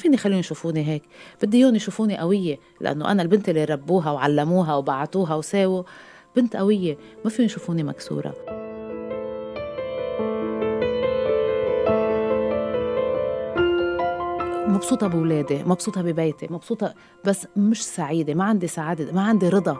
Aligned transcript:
فيني 0.00 0.16
خليهم 0.16 0.38
يشوفوني 0.38 0.88
هيك؟ 0.88 1.02
بدي 1.42 1.58
إياهم 1.58 1.74
يشوفوني 1.74 2.18
قوية 2.18 2.58
لأنه 2.80 3.10
أنا 3.10 3.22
البنت 3.22 3.48
اللي 3.48 3.64
ربوها 3.64 4.10
وعلموها 4.10 4.74
وبعتوها 4.74 5.34
وساووا. 5.34 5.82
بنت 6.36 6.56
قوية 6.56 6.98
ما 7.24 7.30
فيهم 7.30 7.46
يشوفوني 7.46 7.82
مكسورة. 7.82 8.34
مبسوطة 14.68 15.06
بولادي 15.06 15.62
مبسوطة 15.62 16.02
ببيتي 16.02 16.46
مبسوطة 16.50 16.94
بس 17.24 17.46
مش 17.56 17.86
سعيدة 17.86 18.34
ما 18.34 18.44
عندي 18.44 18.66
سعادة 18.66 19.12
ما 19.12 19.22
عندي 19.22 19.48
رضا. 19.48 19.76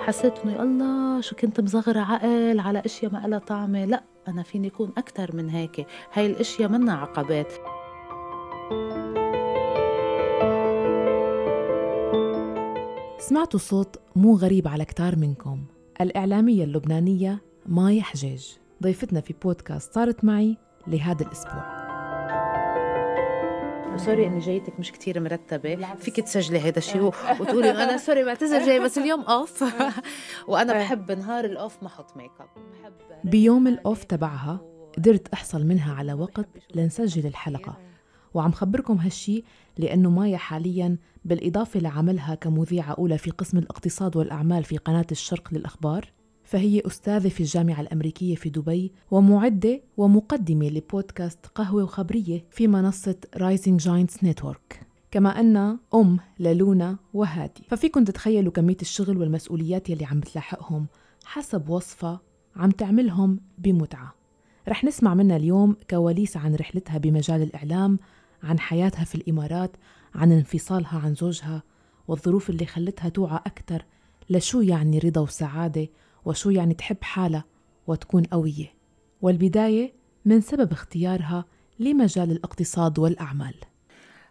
حسيت 0.00 0.38
إنه 0.44 0.62
الله 0.62 1.20
شو 1.20 1.36
كنت 1.36 1.60
مصغرة 1.60 2.00
عقل 2.00 2.60
على 2.60 2.82
أشياء 2.84 3.12
ما 3.12 3.26
لها 3.26 3.38
طعمة. 3.38 3.84
لا 3.84 4.02
أنا 4.28 4.42
فيني 4.42 4.68
أكون 4.68 4.92
أكثر 4.98 5.36
من 5.36 5.50
هيك. 5.50 5.86
هاي 6.12 6.26
الأشياء 6.26 6.68
منا 6.68 6.92
عقبات. 6.92 7.52
سمعتوا 13.18 13.60
صوت 13.60 13.96
مو 14.16 14.36
غريب 14.36 14.68
على 14.68 14.84
كتار 14.84 15.16
منكم. 15.16 15.64
الإعلامية 16.00 16.64
اللبنانية 16.64 17.42
مايا 17.66 18.02
حجيج. 18.02 18.58
ضيفتنا 18.82 19.20
في 19.20 19.34
بودكاست 19.42 19.94
صارت 19.94 20.24
معي 20.24 20.56
لهذا 20.86 21.22
الأسبوع. 21.22 21.81
sorry 23.96 24.26
إني 24.26 24.38
جايتك 24.38 24.80
مش 24.80 24.92
كتير 24.92 25.20
مرتبة. 25.20 25.94
فيك 25.94 26.20
تسجلي 26.20 26.58
هذا 26.60 26.78
الشيء 26.78 27.02
وتقولي 27.40 27.70
أنا 27.70 27.96
sorry 27.96 28.24
بعتذر 28.24 28.66
جاي 28.66 28.80
بس 28.80 28.98
اليوم 28.98 29.20
off 29.20 29.64
وأنا 30.48 30.72
بحب 30.72 31.12
نهار 31.12 31.44
ال 31.44 31.54
off 31.54 31.82
ما 31.82 31.88
أحط 31.88 32.16
make 32.16 32.30
up 32.40 32.48
بيوم 33.24 33.66
ال 33.66 33.75
off 33.75 34.04
تبعها 34.04 34.60
قدرت 34.96 35.28
أحصل 35.28 35.66
منها 35.66 35.94
على 35.94 36.12
وقت 36.12 36.48
لنسجل 36.74 37.26
الحلقة. 37.26 37.78
وعم 38.34 38.52
خبركم 38.52 38.96
هالشي 38.96 39.44
لأنه 39.78 40.10
مايا 40.10 40.36
حاليا 40.36 40.96
بالإضافة 41.24 41.80
لعملها 41.80 42.34
كمذيعة 42.34 42.92
أولى 42.92 43.18
في 43.18 43.30
قسم 43.30 43.58
الاقتصاد 43.58 44.16
والأعمال 44.16 44.64
في 44.64 44.76
قناة 44.76 45.06
الشرق 45.10 45.48
للأخبار. 45.52 46.12
فهي 46.44 46.82
أستاذة 46.86 47.28
في 47.28 47.40
الجامعة 47.40 47.80
الأمريكية 47.80 48.34
في 48.34 48.50
دبي 48.50 48.92
ومعدة 49.10 49.80
ومقدمة 49.96 50.68
لبودكاست 50.68 51.46
قهوة 51.46 51.82
وخبرية 51.84 52.44
في 52.50 52.68
منصة 52.68 53.16
رايزنج 53.36 53.80
جاينتس 53.80 54.24
نتورك 54.24 54.86
كما 55.10 55.40
إنها 55.40 55.78
أم 55.94 56.18
للونا 56.40 56.96
وهادي. 57.14 57.62
ففيكم 57.68 58.04
تتخيلوا 58.04 58.52
كمية 58.52 58.76
الشغل 58.82 59.18
والمسؤوليات 59.18 59.90
يلي 59.90 60.04
عم 60.04 60.20
بتلاحقهم 60.20 60.86
حسب 61.24 61.68
وصفة 61.68 62.20
عم 62.56 62.70
تعملهم 62.70 63.40
بمتعة. 63.58 64.14
رح 64.68 64.84
نسمع 64.84 65.14
منها 65.14 65.36
اليوم 65.36 65.76
كواليس 65.90 66.36
عن 66.36 66.54
رحلتها 66.54 66.98
بمجال 66.98 67.42
الإعلام 67.42 67.98
عن 68.42 68.58
حياتها 68.58 69.04
في 69.04 69.14
الإمارات 69.14 69.76
عن 70.14 70.32
انفصالها 70.32 70.98
عن 70.98 71.14
زوجها 71.14 71.62
والظروف 72.08 72.50
اللي 72.50 72.66
خلتها 72.66 73.08
توعى 73.08 73.36
أكثر 73.36 73.84
لشو 74.30 74.60
يعني 74.60 74.98
رضا 74.98 75.20
وسعادة 75.20 75.88
وشو 76.24 76.50
يعني 76.50 76.74
تحب 76.74 76.96
حالها 77.02 77.44
وتكون 77.86 78.22
قوية. 78.24 78.74
والبداية 79.22 79.92
من 80.24 80.40
سبب 80.40 80.72
اختيارها 80.72 81.44
لمجال 81.78 82.30
الاقتصاد 82.30 82.98
والأعمال. 82.98 83.54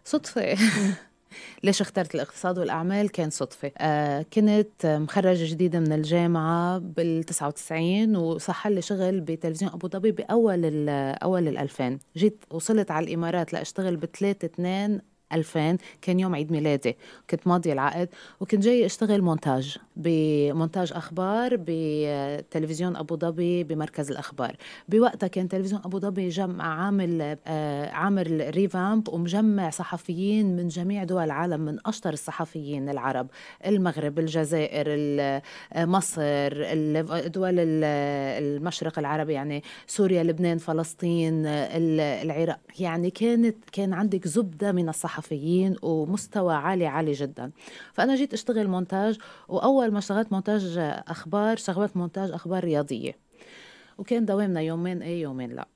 صدفة. 0.04 0.56
ليش 1.64 1.80
اخترت 1.80 2.14
الاقتصاد 2.14 2.58
والأعمال؟ 2.58 3.10
كان 3.10 3.30
صدفة. 3.30 3.72
آه 3.78 4.22
كنت 4.22 4.86
مخرجة 4.86 5.50
جديدة 5.50 5.80
من 5.80 5.92
الجامعة 5.92 6.78
بال 6.78 7.24
99 7.24 8.16
وصح 8.16 8.66
لي 8.66 8.82
شغل 8.82 9.20
بتلفزيون 9.20 9.72
أبو 9.72 9.88
ظبي 9.88 10.12
بأول 10.12 10.88
أول 10.88 11.48
ال 11.48 11.58
2000 11.58 11.98
جيت 12.16 12.44
وصلت 12.50 12.90
على 12.90 13.06
الإمارات 13.06 13.52
لأشتغل 13.52 13.96
ب 13.96 14.04
3 14.04 14.46
2 14.46 15.00
2000 15.32 15.76
كان 16.02 16.20
يوم 16.20 16.34
عيد 16.34 16.52
ميلادي. 16.52 16.96
كنت 17.30 17.46
ماضية 17.46 17.72
العقد 17.72 18.08
وكنت 18.40 18.62
جاي 18.62 18.86
أشتغل 18.86 19.22
مونتاج 19.22 19.78
بمونتاج 19.96 20.92
أخبار 20.92 21.56
بتلفزيون 21.58 22.96
أبو 22.96 23.16
ظبي 23.16 23.64
بمركز 23.64 24.10
الأخبار. 24.10 24.56
بوقتها 24.88 25.26
كان 25.26 25.48
تلفزيون 25.48 25.82
أبو 25.84 25.98
ظبي 25.98 26.28
جمع 26.28 26.84
عامل 26.84 27.36
آه 27.46 27.90
عامل 27.90 28.50
ريفامب 28.54 29.08
ومجمع 29.08 29.70
صحفيين 29.70 30.56
من 30.56 30.68
جميع 30.68 31.04
دول 31.04 31.24
العالم 31.24 31.60
من 31.60 31.78
أشطر 31.86 32.12
الصحفيين 32.12 32.88
العرب. 32.88 33.26
المغرب 33.66 34.18
الجزائر 34.18 34.86
ال- 34.88 35.42
مصر 35.76 36.52
دول 37.28 37.58
ال- 37.58 37.84
المشرق 38.42 38.98
العربي 38.98 39.32
يعني 39.32 39.62
سوريا 39.86 40.22
لبنان 40.22 40.58
فلسطين 40.58 41.46
ال- 41.46 42.00
العراق. 42.00 42.58
يعني 42.78 43.10
كانت 43.10 43.56
كان 43.72 43.92
عندك 43.92 44.28
زبدة 44.28 44.72
من 44.72 44.88
الصحفيين. 44.88 45.21
ومستوى 45.82 46.54
عالي 46.54 46.86
عالي 46.86 47.12
جدا. 47.12 47.50
فأنا 47.92 48.14
جيت 48.14 48.32
أشتغل 48.32 48.68
مونتاج 48.68 49.18
وأول 49.48 49.90
ما 49.92 49.98
اشتغلت 49.98 50.32
مونتاج 50.32 50.78
أخبار 51.08 51.52
اشتغلت 51.52 51.96
مونتاج 51.96 52.30
أخبار 52.30 52.64
رياضية. 52.64 53.16
وكان 53.98 54.24
دوامنا 54.24 54.60
يومين 54.60 55.02
إيه 55.02 55.22
يومين 55.22 55.50
لا. 55.50 55.66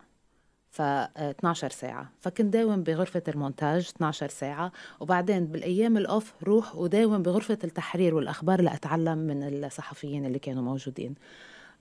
ف 0.71 0.81
12 0.81 1.71
ساعة. 1.71 2.11
فكنت 2.21 2.53
داوم 2.53 2.83
بغرفة 2.83 3.23
المونتاج 3.29 3.89
12 3.97 4.29
ساعة. 4.29 4.73
وبعدين 5.01 5.47
بالأيام 5.47 5.97
الأوف 5.97 6.33
روح 6.45 6.77
وداوم 6.77 7.23
بغرفة 7.23 7.59
التحرير 7.65 8.15
والأخبار 8.15 8.61
لأتعلم 8.61 9.19
من 9.19 9.65
الصحفيين 9.65 10.27
اللي 10.27 10.39
كانوا 10.39 10.63
موجودين. 10.63 11.15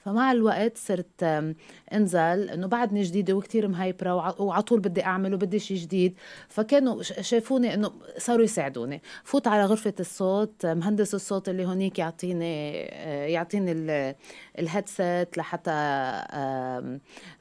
فمع 0.06 0.32
الوقت 0.32 0.78
صرت 0.78 1.24
انزل 1.94 2.50
إنه 2.50 2.68
بعدني 2.68 3.02
جديدة 3.04 3.34
وكتير 3.34 3.68
مهيبره 3.68 4.16
وع- 4.16 4.36
وعلى 4.42 4.62
طول 4.64 4.80
بدي 4.80 5.04
أعمل 5.04 5.34
وبدي 5.34 5.60
شيء 5.60 5.78
جديد. 5.78 6.16
فكانوا 6.50 7.02
شافوني 7.04 7.74
إنه 7.74 7.92
صاروا 8.18 8.44
يساعدوني. 8.44 9.02
فوت 9.24 9.48
على 9.48 9.66
غرفة 9.66 9.94
الصوت 10.00 10.66
مهندس 10.66 11.16
الصوت 11.16 11.50
اللي 11.50 11.66
هونيك 11.66 12.00
يعطيني 12.00 12.84
آه، 12.90 13.26
يعطيني 13.26 14.16
ال 14.60 14.69
headset 14.69 15.38
لحتى 15.38 15.72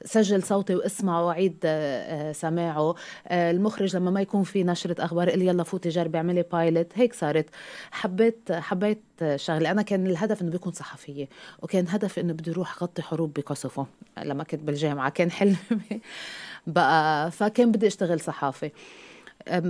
سجل 0.05 0.43
صوتي 0.43 0.75
واسمعه 0.75 1.25
واعيد 1.25 1.57
آه، 1.65 2.31
سماعه. 2.31 2.95
آه، 3.27 3.51
المخرج 3.51 3.95
لما 3.95 4.11
ما 4.11 4.21
يكون 4.21 4.43
في 4.43 4.63
نشرة 4.63 5.05
أخبار 5.05 5.29
قال 5.29 5.41
يلا 5.41 5.63
فوتي 5.63 5.89
جربي 5.89 6.17
اعملي 6.17 6.43
pilot 6.51 6.87
هيك 6.95 7.13
صارت. 7.13 7.45
حبيت 7.91 8.51
حبيت 8.51 9.01
شغلة. 9.35 9.71
أنا 9.71 9.81
كان 9.81 10.07
الهدف 10.07 10.41
إنه 10.41 10.51
بكون 10.51 10.71
صحفية 10.73 11.29
وكان 11.61 11.85
هدفي 11.89 12.21
إنه 12.21 12.33
بدي 12.33 12.51
أروح 12.51 12.77
أغطي 12.81 13.01
حروب 13.01 13.33
بكوسوفو 13.33 13.85
لما 14.23 14.43
كنت 14.43 14.61
بالجامعة. 14.61 15.09
كان 15.09 15.31
حلمي 15.31 15.57
بقى 16.67 17.31
فكان 17.31 17.71
بدي 17.71 17.87
أشتغل 17.87 18.19
صحافة. 18.19 18.67
أم، 18.67 18.71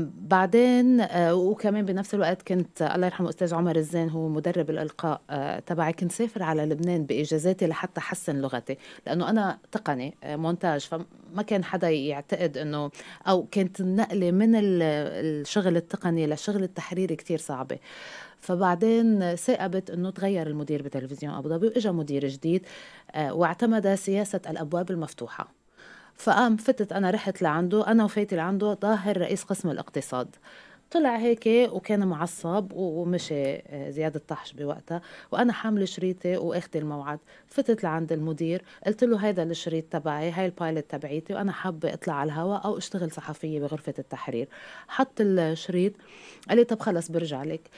بعدين 0.03 1.01
آه، 1.01 1.35
وكمان 1.35 1.85
بنفس 1.85 2.13
الوقت 2.13 2.41
كنت 2.41 2.81
الله 2.81 3.05
يرحمه 3.07 3.29
أستاذ 3.29 3.53
عمر 3.53 3.75
الزين 3.75 4.09
هو 4.09 4.29
مدرب 4.29 4.69
الإلقاء 4.69 5.21
آه، 5.29 5.59
تبعي 5.59 5.93
كنت 5.93 6.11
سافر 6.11 6.43
على 6.43 6.65
لبنان 6.65 7.05
بإجازاتي 7.05 7.67
لحتى 7.67 7.99
أحسن 7.99 8.41
لغتي. 8.41 8.77
لأنه 9.07 9.29
أنا 9.29 9.57
تقني 9.71 10.17
آه، 10.23 10.35
مونتاج 10.35 10.81
فما 10.81 11.41
كان 11.47 11.63
حدا 11.63 11.89
يعتقد 11.89 12.57
إنه 12.57 12.91
أو 13.27 13.45
كانت 13.51 13.79
النقلة 13.79 14.31
من 14.31 14.55
ال- 14.55 14.81
الشغل 15.41 15.77
التقني 15.77 16.27
للشغل 16.27 16.63
التحريري 16.63 17.15
كتير 17.15 17.37
صعبة. 17.39 17.77
فبعدين 18.39 19.35
ثاقبت 19.35 19.89
إنه 19.89 20.09
تغير 20.09 20.47
المدير 20.47 20.81
بتلفزيون 20.81 21.33
أبو 21.33 21.49
ظبي 21.49 21.67
وإجا 21.67 21.91
مدير 21.91 22.27
جديد 22.27 22.65
واعتمد 23.17 23.95
سياسة 23.95 24.41
الأبواب 24.49 24.91
المفتوحة. 24.91 25.64
فقام 26.17 26.57
فتت 26.57 26.91
أنا 26.91 27.09
رحت 27.11 27.41
لعنده 27.41 27.87
أنا 27.87 28.03
وفايتي 28.03 28.35
لعنده 28.35 28.73
ظاهر 28.73 29.17
رئيس 29.17 29.43
قسم 29.43 29.69
الاقتصاد. 29.69 30.35
طلع 30.91 31.17
هيك 31.17 31.47
وكان 31.47 32.07
معصب 32.07 32.71
ومشي 32.73 33.55
آه، 33.55 33.89
زياد 33.89 34.15
الطحش 34.15 34.53
بوقتها. 34.53 35.01
وأنا 35.31 35.53
حامله 35.53 35.85
شريطي 35.85 36.37
واخذت 36.37 36.75
الموعد. 36.75 37.19
فتت 37.47 37.83
لعند 37.83 38.11
المدير 38.11 38.63
قلت 38.85 39.03
له 39.03 39.17
هيدا 39.17 39.43
الشريط 39.43 39.85
تبعي 39.91 40.31
هاي 40.31 40.45
البايلوت 40.45 40.85
تبعيتي 40.89 41.33
وأنا 41.33 41.51
حابة 41.51 41.93
أطلع 41.93 42.13
على 42.13 42.27
الهواء 42.31 42.65
أو 42.65 42.77
أشتغل 42.77 43.11
صحفية 43.11 43.59
بغرفة 43.59 43.93
التحرير. 43.99 44.47
حط 44.87 45.13
الشريط 45.19 45.93
قال 46.49 46.57
لي 46.57 46.63
طب 46.63 46.79
خلص 46.79 47.11
برجع 47.11 47.43
لك. 47.43 47.69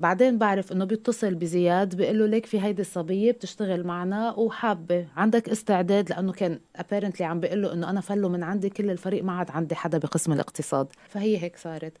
بعدين 0.00 0.38
بعرف 0.38 0.72
إنه 0.72 0.84
بيتصل 0.84 1.34
بزياد 1.34 1.94
بيقول 1.94 2.18
له 2.18 2.26
ليك 2.26 2.46
في 2.46 2.60
هيدي 2.60 2.82
الصبية 2.82 3.32
بتشتغل 3.32 3.86
معنا 3.86 4.30
وحابة 4.32 5.06
عندك 5.16 5.48
استعداد؟ 5.48 6.10
لأنه 6.10 6.32
كان 6.32 6.60
ابيرنتلي 6.76 7.26
عم 7.26 7.40
بيقول 7.40 7.62
له 7.62 7.72
إنه 7.72 7.90
أنا 7.90 8.00
فلو 8.00 8.28
من 8.28 8.42
عندي 8.42 8.70
كل 8.70 8.90
الفريق 8.90 9.24
ما 9.24 9.32
عاد 9.32 9.50
عندي 9.50 9.74
حدا 9.74 9.98
بقسم 9.98 10.32
الاقتصاد. 10.32 10.86
فهي 11.08 11.42
هيك 11.42 11.56
صارت. 11.56 11.92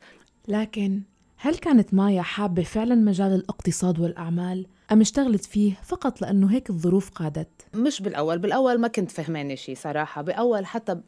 لكن 0.48 1.02
هل 1.36 1.54
كانت 1.54 1.94
مايا 1.94 2.22
حابة 2.22 2.62
فعلا 2.62 2.94
مجال 2.94 3.34
الاقتصاد 3.34 4.00
والأعمال 4.00 4.66
أم 4.92 5.00
اشتغلت 5.00 5.44
فيه 5.44 5.72
فقط 5.82 6.20
لأنه 6.22 6.52
هيك 6.52 6.70
الظروف 6.70 7.10
قادت؟ 7.10 7.48
مش 7.74 8.02
بالأول 8.02 8.38
بالأول 8.38 8.80
ما 8.80 8.88
كنت 8.88 9.10
فهمانة 9.10 9.54
شيء 9.54 9.74
صراحة. 9.76 10.22
بأول 10.22 10.66
حتى 10.66 11.00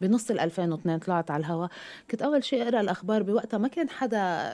بنص 0.00 0.30
ال 0.30 0.40
2002 0.40 0.98
طلعت 0.98 1.30
على 1.30 1.40
الهوا 1.40 1.66
كنت 2.10 2.22
أول 2.22 2.44
شيء 2.44 2.62
أقرأ 2.62 2.80
الأخبار 2.80 3.22
بوقتها 3.22 3.58
ما 3.58 3.68
كان 3.68 3.88
حدا 3.90 4.50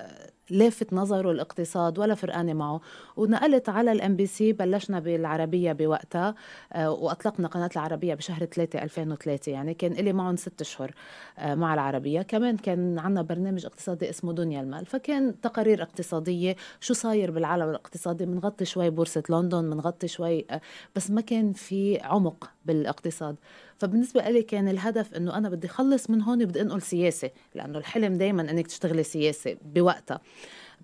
لافت 0.53 0.93
نظره 0.93 1.31
الاقتصاد 1.31 1.99
ولا 1.99 2.15
فرقانه 2.15 2.53
معه. 2.53 2.81
ونقلت 3.17 3.69
على 3.69 3.93
ال 3.93 4.17
MBC 4.17 4.53
بلشنا 4.53 5.01
بالعربية 5.01 5.73
بوقتها 5.73 6.35
آه، 6.73 6.91
وأطلقنا 6.91 7.49
قناة 7.49 7.71
العربية 7.77 8.15
بشهر 8.15 8.45
3 8.45 8.83
2003 8.83 9.53
يعني 9.53 9.75
كان 9.75 9.93
لي 9.93 10.13
معهم 10.13 10.37
ست 10.37 10.61
أشهر 10.61 10.95
آه، 11.39 11.55
مع 11.55 11.75
العربية. 11.75 12.23
كمان 12.23 12.57
كان 12.57 12.99
عندنا 12.99 13.23
برنامج 13.23 13.67
اقتصادي 13.67 14.11
اسمه 14.11 14.33
دنيا 14.33 14.61
المال 14.61 14.87
فكان 14.87 15.41
تقارير 15.41 15.83
اقتصادية 15.83 16.57
شو 16.81 16.95
صاير 16.95 17.31
بالعالم 17.31 17.69
الاقتصادي 17.71 18.27
بنغطي 18.27 18.65
شوي 18.65 18.91
بورصة 18.91 19.23
لندن 19.31 19.71
بنغطي 19.71 20.09
شوي 20.09 20.45
آه، 20.51 20.61
بس 20.97 21.11
ما 21.11 21.21
كان 21.21 21.53
في 21.53 21.99
عمق 22.01 22.51
بالاقتصاد. 22.67 23.37
فبالنسبة 23.79 24.29
لي 24.29 24.43
كان 24.43 24.69
الهدف 24.69 25.15
إنه 25.15 25.39
أنا 25.39 25.49
بدي 25.49 25.67
اخلص 25.67 26.11
من 26.11 26.23
هون 26.23 26.45
بدي 26.45 26.61
أنقل 26.61 26.83
سياسة 26.83 27.31
لأنه 27.55 27.79
الحلم 27.79 28.19
دايما 28.19 28.51
إنك 28.51 28.67
تشتغلي 28.67 29.03
سياسة 29.03 29.57
بوقتها. 29.75 30.21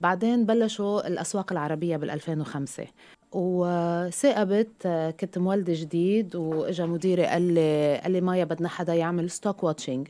بعدين 0.00 0.46
بلشوا 0.46 1.06
الأسواق 1.08 1.52
العربية 1.52 1.96
بال 1.96 2.10
2005 2.10 2.86
وساقبت 3.32 4.86
كنت 5.20 5.38
مولدة 5.38 5.72
جديد 5.76 6.36
وإجا 6.36 6.86
مديري 6.86 7.26
قال 7.26 7.54
لي 7.54 8.00
قال 8.02 8.12
لي 8.12 8.20
مايا 8.20 8.44
بدنا 8.44 8.68
حدا 8.68 8.94
يعمل 8.94 9.30
stock 9.30 9.64
watching 9.64 10.08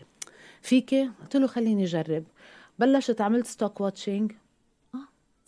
فيكي؟ 0.63 1.11
قلت 1.23 1.37
له 1.37 1.47
خليني 1.47 1.85
أجرب. 1.85 2.25
بلشت 2.79 3.21
عملت 3.21 3.47
stock 3.47 3.81
watching 3.81 4.33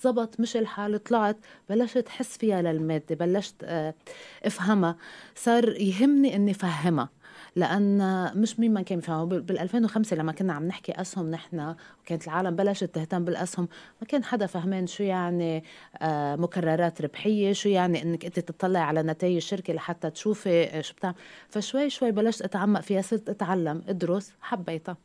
زبط 0.00 0.40
مشي 0.40 0.56
الحال 0.56 1.02
طلعت 1.04 1.36
بلشت 1.70 2.08
حس 2.08 2.38
فيها 2.38 2.62
للمادة 2.62 3.14
بلشت 3.14 3.54
آه، 3.64 3.94
افهمها 4.44 4.96
صار 5.34 5.68
يهمني 5.68 6.36
إني 6.36 6.54
فهمها 6.54 7.08
لأن 7.56 8.30
مش 8.38 8.60
مين 8.60 8.72
ما 8.74 8.82
كان 8.82 8.98
يفهمها 8.98 9.24
بال 9.24 9.58
2005 9.58 10.16
لما 10.16 10.32
كنا 10.32 10.52
عم 10.52 10.66
نحكي 10.66 10.92
أسهم 10.92 11.30
نحن 11.30 11.74
وكانت 12.02 12.24
العالم 12.24 12.56
بلشت 12.56 12.84
تهتم 12.84 13.24
بالأسهم 13.24 13.68
ما 14.00 14.06
كان 14.06 14.24
حدا 14.24 14.46
فهمان 14.46 14.86
شو 14.86 15.02
يعني 15.02 15.64
آه، 15.98 16.36
مكررات 16.36 17.02
ربحية 17.02 17.52
شو 17.52 17.68
يعني 17.68 18.02
إنك 18.02 18.24
أنت 18.24 18.40
تطلع 18.40 18.80
على 18.80 19.02
نتائج 19.02 19.36
الشركة 19.36 19.74
لحتى 19.74 20.10
تشوفي 20.10 20.64
آه، 20.64 20.80
شو 20.80 20.94
بتعمل 20.94 21.14
فشوي 21.48 21.90
شوي 21.90 22.10
بلشت 22.10 22.42
أتعمق 22.42 22.80
فيها 22.80 23.02
صرت 23.02 23.28
أتعلم 23.28 23.82
أدرس 23.88 24.32
حبيتها. 24.40 24.96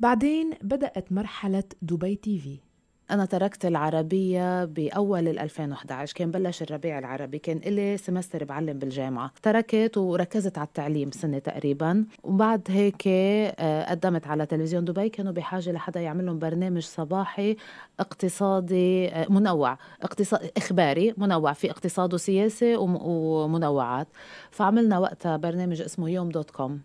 بعدين 0.00 0.50
بدأت 0.62 1.12
مرحلة 1.12 1.64
دبي 1.82 2.16
TV. 2.16 2.73
أنا 3.10 3.24
تركت 3.24 3.66
العربية 3.66 4.64
بأول 4.64 5.28
2011 5.28 6.14
كان 6.14 6.30
بلش 6.30 6.62
الربيع 6.62 6.98
العربي 6.98 7.38
كان 7.38 7.56
إلي 7.56 7.96
semester 7.96 8.44
بعلم 8.44 8.78
بالجامعة. 8.78 9.30
تركت 9.42 9.96
وركزت 9.96 10.58
على 10.58 10.66
التعليم 10.66 11.10
سنة 11.10 11.38
تقريبا. 11.38 12.04
وبعد 12.22 12.62
هيك 12.68 13.02
آه، 13.06 13.90
قدمت 13.90 14.26
على 14.26 14.46
تلفزيون 14.46 14.84
دبي. 14.84 15.08
كانوا 15.08 15.32
بحاجة 15.32 15.72
لحدا 15.72 16.00
يعمل 16.00 16.26
لهم 16.26 16.38
برنامج 16.38 16.82
صباحي 16.82 17.56
اقتصادي 18.00 19.08
آه، 19.08 19.26
منوع 19.30 19.78
اقتصاد 20.02 20.50
إخباري 20.56 21.14
منوع 21.16 21.52
في 21.52 21.70
اقتصاد 21.70 22.14
وسياسة 22.14 22.76
ومنوعات. 22.78 24.08
فعملنا 24.50 24.98
وقتها 24.98 25.36
برنامج 25.36 25.80
اسمه 25.82 26.10
يوم 26.10 26.28
دوت 26.28 26.50
كوم. 26.50 26.80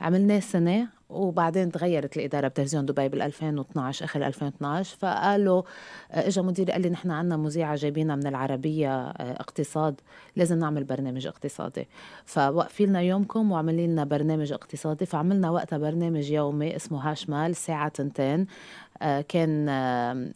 عملناه 0.00 0.40
سنة 0.40 0.97
وبعدين 1.10 1.72
تغيرت 1.72 2.16
الإدارة 2.16 2.48
بتلفزيون 2.48 2.86
دبي 2.86 3.08
بال 3.08 3.22
2012 3.22 4.04
آخر 4.04 4.26
2012 4.26 4.96
فقالوا 4.96 5.62
آه، 6.12 6.28
اجى 6.28 6.40
مديري 6.40 6.72
قال 6.72 6.82
لي 6.82 6.90
نحن 6.90 7.10
عندنا 7.10 7.36
مذيعة 7.36 7.76
جايبينها 7.76 8.16
من 8.16 8.26
العربية 8.26 9.00
آه، 9.00 9.40
اقتصاد 9.40 10.00
لازم 10.36 10.58
نعمل 10.58 10.84
برنامج 10.84 11.26
اقتصادي. 11.26 11.88
فوقفي 12.24 12.86
لنا 12.86 13.00
يومكم 13.00 13.52
وعملي 13.52 13.86
لنا 13.86 14.04
برنامج 14.04 14.52
اقتصادي. 14.52 15.06
فعملنا 15.06 15.50
وقتها 15.50 15.78
برنامج 15.78 16.30
يومي 16.30 16.76
اسمه 16.76 17.10
هاش 17.10 17.28
مال 17.28 17.56
ساعة 17.56 17.88
تنتين. 17.88 18.46
كان 19.28 19.68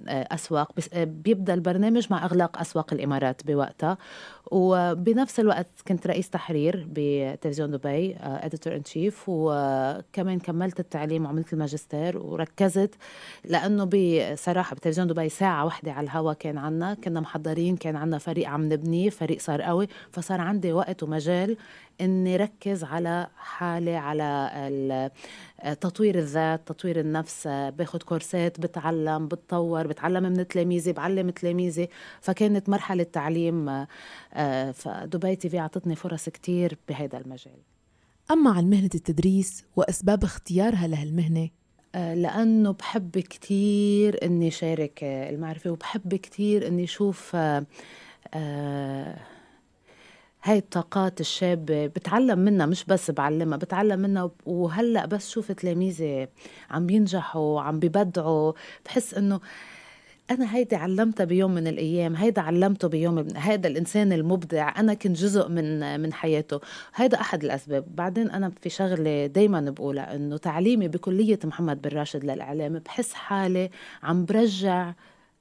أسواق. 0.09 0.73
بيبدأ 0.97 1.55
البرنامج 1.55 2.07
مع 2.11 2.25
إغلاق 2.25 2.61
أسواق 2.61 2.93
الإمارات 2.93 3.47
بوقتها. 3.47 3.99
وبنفس 4.51 5.41
الوقت 5.41 5.67
كنت 5.89 6.07
رئيس 6.07 6.31
تحرير 6.31 6.87
بتلفزيون 6.91 7.71
دبي 7.71 8.17
اديتور 8.21 8.77
ان 8.77 8.83
تشيف 8.83 9.25
وكمان 9.29 10.39
كملت 10.39 10.81
التعليم 10.81 11.25
وعملت 11.25 11.53
الماجستير 11.53 12.19
وركزت 12.19 12.95
لأنه 13.45 13.85
بصراحة 13.85 14.77
بتلفزيون 14.77 15.07
دبي 15.09 15.29
ساعة 15.29 15.65
واحدة 15.65 15.93
على 15.93 16.05
الهوا 16.05 16.33
كان 16.33 16.59
عنا. 16.59 16.95
كنا 16.95 17.21
محضرين 17.21 17.77
كان 17.77 17.97
عنا 17.97 18.19
فريق 18.19 18.49
عم 18.49 18.73
نبنيه 18.73 19.11
فريق 19.11 19.41
صار 19.41 19.63
قوي. 19.63 19.89
فصار 20.11 20.41
عندي 20.41 20.73
وقت 20.73 21.03
ومجال 21.03 21.57
اني 22.01 22.37
ركز 22.37 22.85
على 22.85 23.27
حالي 23.37 23.97
على 23.97 25.11
تطوير 25.81 26.19
الذات 26.19 26.69
تطوير 26.69 27.01
النفس 27.01 27.47
باخد 27.47 28.03
كورسات 28.03 28.61
بتعلم 28.61 29.29
بتطور 29.29 29.87
بتعلم 29.87 30.23
من 30.23 30.49
تلاميذي 30.49 30.93
بعلم 30.93 31.31
تلاميذي 31.31 31.89
فكانت 32.21 32.69
مرحلة 32.69 33.03
تعليم 33.03 33.87
آه، 34.35 34.71
فدبي 34.71 35.37
تي 35.37 35.49
في 35.49 35.59
أعطتني 35.59 35.97
فرص 35.97 36.29
كتير 36.29 36.79
بهذا 36.89 37.19
المجال. 37.19 37.59
أما 38.31 38.51
عن 38.51 38.71
مهنة 38.71 38.91
التدريس 38.95 39.65
وأسباب 39.77 40.25
اختيارها 40.25 40.87
لهالمهنة؟ 40.87 41.49
آه، 41.95 42.15
لأنه 42.15 42.73
بحب 42.73 43.19
كتير 43.19 44.25
إني 44.25 44.51
شارك 44.51 45.05
المعرفة 45.05 45.71
وبحب 45.71 46.15
كتير 46.15 46.67
إني 46.67 46.85
أشوف 46.85 47.37
آه، 48.35 49.17
هاي 50.45 50.59
الطاقات 50.59 51.21
الشابة 51.21 51.87
بتعلم 51.87 52.39
منها 52.39 52.67
مش 52.67 52.85
بس 52.85 53.11
بعلمها 53.11 53.59
بتعلم 53.59 54.01
منها 54.01 54.31
وهلأ 54.47 55.07
بس 55.07 55.31
شوف 55.31 55.53
تلاميذي 55.53 56.29
عم 56.71 56.87
بينجحوا 56.87 57.61
عم 57.61 57.79
بيبدعوا 57.79 58.53
بحس 58.85 59.15
إنه 59.15 59.41
أنا 60.31 60.55
هيدي 60.57 60.77
علمتها 60.77 61.25
بيوم 61.25 61.55
من 61.55 61.67
الأيام 61.67 62.17
هيدا 62.17 62.43
علمته 62.43 62.89
بيوم 62.89 63.15
من 63.15 63.37
هيدا 63.37 63.69
الإنسان 63.69 64.13
المبدع 64.13 64.75
أنا 64.81 64.95
كنت 64.95 65.17
جزء 65.17 65.49
من 65.49 66.01
من 66.01 66.13
حياته. 66.13 66.61
هيدا 66.95 67.21
أحد 67.21 67.45
الأسباب. 67.45 67.85
بعدين 67.97 68.31
أنا 68.31 68.53
في 68.63 68.69
شغلة 68.71 69.27
دايما 69.27 69.61
بقولها 69.71 70.15
إنه 70.15 70.37
تعليمي 70.37 70.89
بكلية 70.89 71.39
محمد 71.45 71.83
بن 71.83 71.91
راشد 71.99 72.25
للإعلام 72.25 72.79
بحس 72.79 73.13
حالي 73.15 73.71
عم 74.03 74.25
برجع 74.25 74.93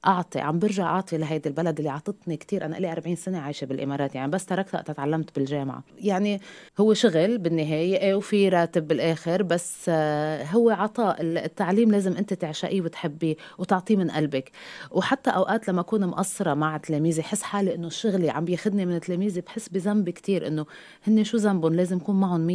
أعطي 0.06 0.40
عم 0.40 0.58
برجع 0.58 0.86
أعطي 0.86 1.16
لهيدي 1.16 1.48
البلد 1.48 1.78
اللي 1.78 1.90
أعطتني 1.90 2.36
كثير 2.36 2.64
أنا 2.64 2.76
لي 2.76 2.92
40 2.92 3.16
سنة 3.16 3.38
عايشة 3.38 3.64
بالإمارات 3.64 4.14
يعني 4.14 4.30
بس 4.30 4.46
تركتها 4.46 4.78
وقت 4.78 4.90
تعلمت 4.90 5.36
بالجامعة. 5.38 5.84
يعني 5.98 6.40
هو 6.80 6.94
شغل 6.94 7.38
بالنهاية 7.38 7.96
إيه 7.96 8.14
وفي 8.14 8.48
راتب 8.48 8.88
بالآخر 8.88 9.42
بس 9.42 9.84
آه، 9.88 10.44
هو 10.44 10.70
عطاء. 10.70 11.16
التعليم 11.20 11.90
لازم 11.90 12.16
أنت 12.16 12.34
تعشقيه 12.34 12.80
وتحبيه 12.80 13.36
وتعطيه 13.58 13.96
من 13.96 14.10
قلبك. 14.10 14.50
وحتى 14.90 15.30
أوقات 15.30 15.68
لما 15.68 15.80
أكون 15.80 16.06
مقصرة 16.06 16.54
مع 16.54 16.76
تلاميذي 16.76 17.22
حس 17.22 17.42
حالي 17.42 17.74
إنه 17.74 17.88
شغلي 17.88 18.30
عم 18.30 18.44
بياخذني 18.44 18.86
من 18.86 19.00
تلاميذي 19.00 19.40
بحس 19.40 19.68
بذنب 19.68 20.10
كثير 20.10 20.46
إنه 20.46 20.66
هن 21.06 21.24
شو 21.24 21.36
ذنبهم؟ 21.36 21.74
لازم 21.74 21.96
أكون 21.96 22.20
معهم 22.20 22.46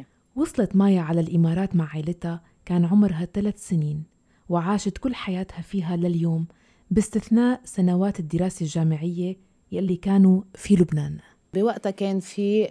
100% 0.00 0.04
وصلت 0.36 0.76
مايا 0.76 1.00
على 1.00 1.20
الإمارات 1.20 1.76
مع 1.76 1.88
عائلتها 1.94 2.40
كان 2.64 2.84
عمرها 2.84 3.28
ثلاث 3.34 3.68
سنين 3.68 4.02
وعاشت 4.48 4.98
كل 4.98 5.14
حياتها 5.14 5.60
فيها 5.62 5.96
لليوم. 5.96 6.46
باستثناء 6.90 7.60
سنوات 7.64 8.20
الدراسة 8.20 8.62
الجامعية 8.64 9.36
يلي 9.72 9.96
كانوا 9.96 10.42
في 10.54 10.74
لبنان. 10.74 11.18
بوقتها 11.54 11.90
كان 11.90 12.20
في 12.20 12.66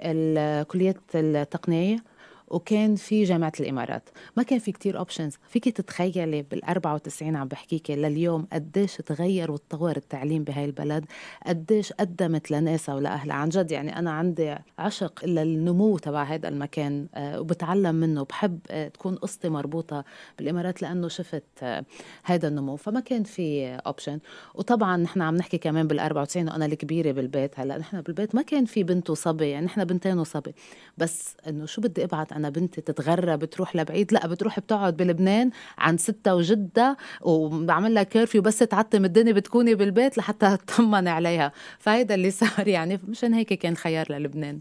كلية 0.71 0.95
التقنية 1.15 1.97
وكان 2.47 2.95
في 2.95 3.23
جامعة 3.23 3.51
الإمارات. 3.59 4.09
ما 4.37 4.43
كان 4.43 4.59
في 4.59 4.71
كتير 4.71 4.97
أوبشنز 4.97 5.37
فيك 5.49 5.69
تتخيلي 5.69 6.41
بال 6.41 6.65
94 6.65 7.35
عم 7.35 7.47
بحكيكي 7.47 7.95
لليوم 7.95 8.47
قديش 8.53 8.95
تغير 8.95 9.51
وتطور 9.51 9.97
التعليم 9.97 10.43
بهاي 10.43 10.65
البلد 10.65 11.05
قديش 11.47 11.93
قدمت 11.93 12.51
لناسها 12.51 12.95
ولأهلها. 12.95 13.35
عن 13.35 13.49
جد 13.49 13.71
يعني 13.71 13.99
أنا 13.99 14.11
عندي 14.11 14.55
عشق 14.79 15.25
للنمو 15.25 15.97
تبع 15.97 16.23
هذا 16.23 16.47
المكان 16.47 17.07
آه، 17.15 17.39
وبتعلم 17.41 17.95
منه. 17.95 18.23
بحب 18.23 18.59
آه، 18.69 18.87
تكون 18.87 19.15
قصتي 19.15 19.49
مربوطة 19.49 20.03
بالإمارات 20.37 20.81
لأنه 20.81 21.07
شفت 21.07 21.43
آه، 21.63 21.85
هذا 22.23 22.47
النمو. 22.47 22.75
فما 22.75 22.99
كان 22.99 23.23
في 23.23 23.65
option 23.67 24.19
وطبعا 24.55 24.97
نحن 24.97 25.21
عم 25.21 25.35
نحكي 25.35 25.57
كمان 25.57 25.87
بال 25.87 25.99
94 25.99 26.49
وأنا 26.49 26.65
الكبيرة 26.65 27.11
بالبيت. 27.11 27.59
هلأ 27.59 27.77
نحن 27.77 28.01
بالبيت 28.01 28.35
ما 28.35 28.41
كان 28.41 28.65
في 28.65 28.83
بنت 28.83 29.09
وصبي. 29.09 29.49
يعني 29.49 29.65
نحن 29.65 29.83
بنتين 29.85 30.19
وصبي. 30.19 30.55
بس 30.97 31.35
إنه 31.47 31.65
شو 31.65 31.81
بدي 31.81 32.03
أبعت 32.03 32.33
أنا 32.35 32.49
بنتي 32.49 32.81
تتغرب 32.81 33.39
بتروح 33.39 33.75
لبعيد 33.75 34.13
لا 34.13 34.27
بتروح 34.27 34.59
بتقعد 34.59 34.97
بلبنان 34.97 35.49
عند 35.77 35.99
ستها 35.99 36.35
وجدها 36.35 36.97
وبعمل 37.21 37.93
لها 37.93 38.03
curfew 38.03 38.41
بس 38.41 38.57
تعتم 38.59 39.05
الدنيا 39.05 39.33
بتكوني 39.33 39.75
بالبيت 39.75 40.17
لحتى 40.17 40.57
تطمن 40.57 41.07
عليها. 41.07 41.51
فهيدا 41.79 42.15
اللي 42.15 42.31
صار 42.31 42.67
يعني 42.67 42.99
مشان 43.07 43.33
هيك 43.33 43.53
كان 43.53 43.75
خيار 43.75 44.11
للبنان. 44.11 44.59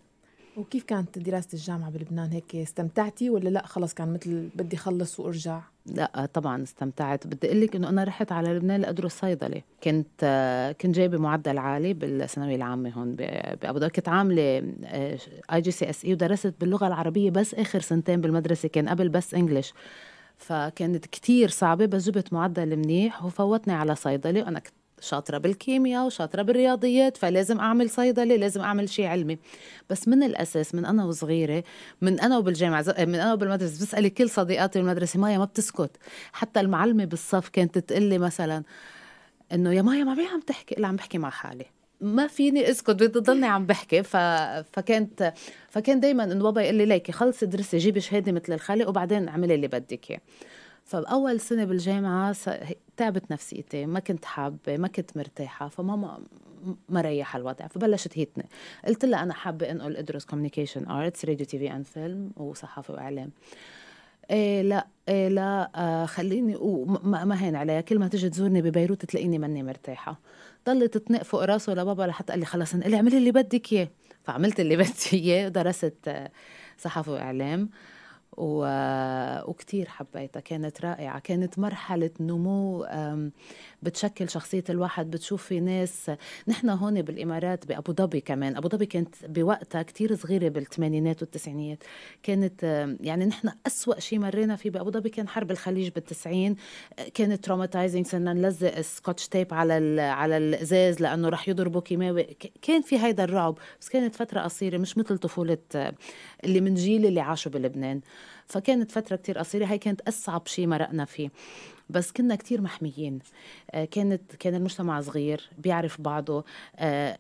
وكيف 0.57 0.85
كانت 0.85 1.19
دراسة 1.19 1.49
الجامعة 1.55 1.91
بلبنان؟ 1.91 2.31
هيك 2.31 2.57
استمتعتي 2.57 3.31
ولا 3.31 3.49
لا؟ 3.49 3.67
خلص 3.67 3.95
كان 3.95 4.13
مثل 4.13 4.49
بدي 4.55 4.77
خلص 4.77 5.21
وأرجع؟ 5.21 5.61
لا 5.87 6.29
طبعا 6.35 6.63
استمتعت. 6.63 7.27
بدي 7.27 7.47
أقول 7.47 7.61
لك 7.61 7.77
إنه 7.77 7.89
أنا 7.89 8.05
رحت 8.05 8.33
على 8.33 8.55
لبنان 8.55 8.81
لأدرس 8.81 9.21
صيدلة. 9.21 9.63
كنت 9.85 10.77
كنت 10.81 10.95
جايبة 10.95 11.19
معدل 11.19 11.59
عالي 11.59 11.95
بالثانوية 11.95 12.57
العامة 12.57 12.91
هون 12.91 13.17
بأبو 13.17 13.79
ظبي. 13.79 13.91
كنت 13.91 14.09
عاملة 14.09 14.63
اي 15.53 15.61
جي 15.61 15.71
سي 15.71 15.91
اس 15.91 16.05
اي 16.05 16.13
ودرست 16.13 16.55
باللغة 16.61 16.87
العربية 16.87 17.31
بس 17.31 17.55
آخر 17.55 17.81
سنتين 17.81 18.21
بالمدرسة 18.21 18.69
كان 18.69 18.89
قبل 18.89 19.09
بس 19.09 19.35
English 19.35 19.75
فكانت 20.37 21.07
كتير 21.07 21.49
صعبة 21.49 21.87
بس 21.87 22.07
جبت 22.07 22.33
معدل 22.33 22.77
منيح 22.77 23.25
وفوتني 23.25 23.75
على 23.75 23.95
صيدلة. 23.95 24.43
وأنا 24.43 24.59
كنت 24.59 24.75
شاطرة 25.01 25.39
بالكيمياء 25.39 26.07
وشاطرة 26.07 26.43
بالرياضيات 26.43 27.17
فلازم 27.17 27.61
أعمل 27.61 27.91
صيدلة 27.91 28.37
لازم 28.37 28.61
أعمل 28.61 28.89
شيء 28.89 29.07
علمي. 29.07 29.39
بس 29.91 30.09
من 30.09 30.23
الأساس 30.23 30.75
من 30.75 30.85
أنا 30.85 31.05
وصغيرة 31.05 31.65
من 32.01 32.21
أنا 32.21 32.39
وبالجامعة 32.39 32.85
من 32.99 33.15
أنا 33.15 33.33
وبالمدرسة 33.33 33.87
بسألي 33.87 34.11
كل 34.11 34.31
صديقاتي 34.31 34.79
بالمدرسة 34.79 35.21
مايا 35.21 35.39
ما 35.39 35.45
بتسكت؟ 35.45 35.91
حتى 36.33 36.61
المعلمة 36.61 37.05
بالصف 37.05 37.49
كانت 37.49 37.79
تقول 37.79 38.03
لي 38.03 38.19
مثلا 38.19 38.63
إنه 39.53 39.73
يا 39.73 39.83
مايا 39.83 40.05
ما 40.05 40.29
عم 40.33 40.41
تحكي 40.41 40.75
إلا 40.79 40.89
عم 40.89 40.97
بحكي 40.97 41.19
مع 41.19 41.31
حالي. 41.31 41.65
ما 42.01 42.27
فيني 42.27 42.71
أسكت 42.71 42.91
بدي 42.91 43.19
ضلني 43.19 43.47
عم 43.47 43.67
بحكي. 43.67 44.03
ف... 44.03 44.17
فكانت 44.73 45.33
فكان 45.69 46.01
دائما 46.01 46.25
إنه 46.25 46.45
بابا 46.45 46.63
يقول 46.63 46.75
لي 46.75 46.87
ليكي 46.87 47.13
خلصي 47.13 47.45
ادرسي 47.45 47.79
جيبي 47.79 48.01
شهادة 48.01 48.33
مثل 48.33 48.53
الخالق 48.53 48.89
وبعدين 48.89 49.29
اعملي 49.29 49.55
اللي 49.55 49.69
بدك 49.69 50.11
إياه. 50.11 50.21
فبأول 50.85 51.41
سنة 51.41 51.65
بالجامعة 51.65 52.37
تعبت 52.97 53.31
نفسيتي 53.31 53.87
ما 53.87 54.01
كنت 54.01 54.25
حابة 54.25 54.77
ما 54.77 54.89
كنت 54.89 55.17
مرتاحة 55.17 55.69
فماما 55.69 56.21
ما 56.89 57.01
ريح 57.01 57.37
الوضع 57.37 57.67
فبلشت 57.67 58.19
هيتني 58.19 58.45
قلت 58.87 59.05
لها 59.05 59.23
أنا 59.23 59.35
حابة 59.35 59.71
أنقل 59.71 59.97
أدرس 59.97 60.25
communication 60.25 60.87
arts 60.89 61.25
radio 61.25 61.47
TV 61.47 61.73
and 61.73 61.87
film 61.87 62.31
وصحافة 62.37 62.95
وإعلام. 62.95 63.31
إيه 64.31 64.63
لا 64.63 64.87
إيه 65.09 65.29
لا 65.29 65.71
آه 65.77 66.07
خليني 66.07 66.57
وما 66.57 67.25
ما 67.25 67.45
هين 67.45 67.57
عليها. 67.57 67.81
كل 67.81 67.99
ما 67.99 68.09
تيجي 68.09 68.31
تزورني 68.31 68.63
ببيروت 68.63 69.05
تلاقيني 69.05 69.39
ماني 69.39 69.63
مرتاحة. 69.63 70.21
ضلت 70.67 70.99
تنق 70.99 71.23
فوق 71.23 71.45
راسه 71.45 71.75
لبابا 71.75 72.03
لحتى 72.03 72.33
قال 72.33 72.41
لي 72.41 72.47
خلص 72.47 72.75
انقلي 72.75 72.97
اعملي 72.97 73.19
اللي 73.19 73.33
بدك 73.33 73.73
إياه. 73.73 73.89
فعملت 74.25 74.61
اللي 74.61 74.77
بدي 74.83 74.93
إياه 75.13 75.47
ودرست 75.47 75.95
آه، 76.09 76.31
صحافة 76.79 77.13
وإعلام. 77.13 77.69
و... 78.37 78.67
وكتير 79.51 79.89
حبيتها. 79.89 80.41
كانت 80.41 80.85
رائعة. 80.85 81.19
كانت 81.19 81.59
مرحلة 81.59 82.11
نمو 82.21 82.87
بتشكل 83.83 84.31
شخصية 84.31 84.65
الواحد 84.71 85.11
بتشوف 85.11 85.43
في 85.43 85.61
ناس. 85.61 86.11
نحن 86.49 86.69
هون 86.69 87.03
بالإمارات 87.03 87.67
بأبو 87.67 87.93
ظبي 87.93 88.21
كمان. 88.21 88.57
أبو 88.57 88.69
ظبي 88.69 88.87
كانت 88.87 89.15
بوقتها 89.25 89.83
كتير 89.83 90.15
صغيرة 90.15 90.49
بالثمانينات 90.49 91.23
والتسعينيات 91.23 91.83
كانت 92.23 92.63
يعني 93.01 93.27
نحن 93.27 93.51
أسوأ 93.67 94.01
شيء 94.01 94.19
مرينا 94.19 94.57
فيه 94.57 94.71
بأبو 94.71 94.91
ظبي 94.91 95.09
كان 95.09 95.29
حرب 95.29 95.51
الخليج 95.51 95.89
بالتسعين. 95.89 96.57
كانت 97.15 97.45
traumatizing 97.45 98.07
صرنا 98.07 98.33
نلزق 98.33 98.81
Scotch 98.81 99.29
tape 99.29 99.55
على 99.55 100.01
على 100.03 100.37
الإزاز 100.37 101.01
لأنه 101.01 101.29
رح 101.29 101.49
يضربوا 101.49 101.81
كيماوي. 101.81 102.37
كان 102.63 102.83
في 102.83 102.99
هيدا 102.99 103.25
الرعب. 103.25 103.59
بس 103.81 103.89
كانت 103.89 104.15
فترة 104.15 104.41
قصيرة 104.41 104.79
مش 104.79 104.99
مثل 104.99 105.19
طفولة 105.19 105.59
اللي 106.45 106.61
من 106.61 106.75
جيل 106.75 107.07
اللي 107.07 107.21
عاشوا 107.21 107.53
بلبنان. 107.53 108.01
فكانت 108.49 108.91
فترة 108.91 109.17
كتير 109.17 109.39
قصيرة 109.39 109.67
هاي 109.67 109.79
كانت 109.79 110.01
أصعب 110.01 110.47
شيء 110.47 110.67
مرقنا 110.67 111.05
فيه. 111.05 111.31
بس 111.91 112.13
كنا 112.13 112.37
كتير 112.37 112.61
محميين. 112.61 113.19
آه، 113.71 113.85
كانت 113.85 114.37
كان 114.37 114.55
المجتمع 114.55 115.01
صغير 115.01 115.51
بيعرف 115.59 116.01
بعضه. 116.01 116.45
آه، 116.77 117.19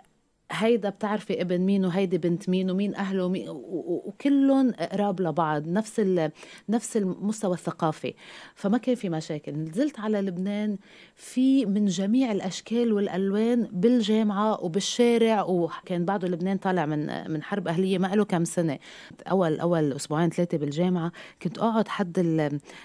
هيدا 0.54 0.88
بتعرفي 0.88 1.40
ابن 1.40 1.61
مين 1.61 1.84
وهيدي 1.84 2.18
بنت 2.18 2.49
مين 2.49 2.70
ومين 2.70 2.94
أهله 2.94 3.25
ومين 3.25 3.46
وكلهم 3.49 4.73
قراب 4.73 5.20
لبعض 5.20 5.68
نفس 5.68 6.00
نفس 6.68 6.96
المستوى 6.96 7.54
الثقافي. 7.54 8.14
فما 8.54 8.78
كان 8.78 8.94
في 8.94 9.08
مشاكل. 9.08 9.52
نزلت 9.52 10.00
على 10.00 10.20
لبنان 10.20 10.78
في 11.16 11.66
من 11.66 11.87
جميع 11.87 12.32
الأشكال 12.32 12.92
والألوان 12.92 13.68
بالجامعة 13.73 14.64
وبالشارع 14.64 15.42
وكان 15.42 16.04
بعده 16.04 16.28
لبنان 16.28 16.56
طالع 16.56 16.87
من 16.87 17.30
من 17.30 17.42
حرب 17.42 17.68
أهلية 17.68 17.99
ما 17.99 18.06
له 18.14 18.25
كم 18.25 18.44
سنة. 18.44 18.78
أول 19.30 19.61
أول 19.61 19.92
أسبوعين 19.92 20.30
ثلاثة 20.30 20.58
بالجامعة 20.58 21.12
كنت 21.42 21.58
أقعد 21.58 21.88
حد 21.88 22.14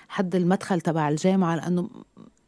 حد 0.08 0.36
المدخل 0.36 0.82
تبع 0.82 1.10
الجامعة 1.10 1.56
لأنه 1.56 1.90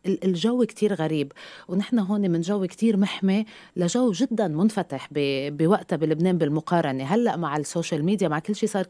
الجو 0.06 0.66
كتير 0.66 0.94
غريب 0.94 1.32
ونحن 1.68 2.00
هون 2.00 2.32
من 2.32 2.42
جو 2.42 2.68
كتير 2.68 2.98
محمي 2.98 3.46
لجو 3.76 4.12
جدا 4.12 4.48
منفتح 4.48 5.08
بوقتها 5.12 5.96
بلبنان 5.96 6.38
بالمقارنة. 6.38 7.04
هلأ 7.04 7.36
مع 7.36 7.58
ال 7.58 7.65
social 7.65 8.06
media 8.06 8.28
مع 8.28 8.40
كل 8.40 8.56
شيء 8.56 8.70
صار 8.70 8.86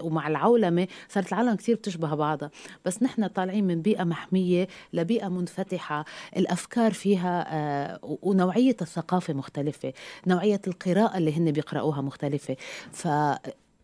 ومع 0.00 0.28
العولمة 0.28 0.88
صارت 1.08 1.32
العالم 1.32 1.54
كتير 1.54 1.76
بتشبه 1.76 2.14
بعضها. 2.14 2.50
بس 2.84 3.02
نحن 3.02 3.26
طالعين 3.26 3.66
من 3.66 3.82
بيئة 3.82 4.04
محمية 4.04 4.68
لبيئة 4.92 5.28
منفتحة 5.28 6.04
الأفكار 6.36 6.92
فيها 6.92 7.44
آه، 7.48 8.18
ونوعية 8.22 8.76
الثقافة 8.82 9.34
مختلفة 9.34 9.92
نوعية 10.26 10.60
القراءة 10.66 11.18
اللي 11.18 11.36
هن 11.36 11.50
بيقرأوها 11.50 12.00
مختلفة. 12.00 12.56
ف 12.92 13.08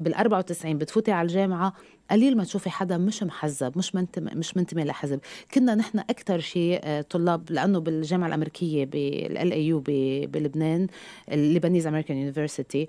بال 0.00 0.14
94 0.14 0.78
بتفوتي 0.78 1.12
على 1.12 1.26
الجامعة 1.26 1.72
قليل 2.10 2.36
ما 2.36 2.44
تشوفي 2.44 2.70
حدا 2.70 2.98
مش 2.98 3.22
محزب 3.22 3.78
مش 3.78 3.94
منتمي 3.94 4.30
مش 4.34 4.56
منتمي 4.56 4.84
لحزب. 4.84 5.20
كنا 5.54 5.74
نحن 5.74 5.98
أكثر 5.98 6.40
شيء 6.40 6.80
آه، 6.84 7.00
طلاب 7.00 7.50
لأنه 7.52 7.78
بالجامعة 7.78 8.28
الأمريكية 8.28 8.84
بال 8.84 9.52
LAU 9.52 9.82
بلبنان 10.26 10.86
ال 11.32 11.38
Lebanese 11.38 11.86
American 11.86 12.16
University 12.16 12.88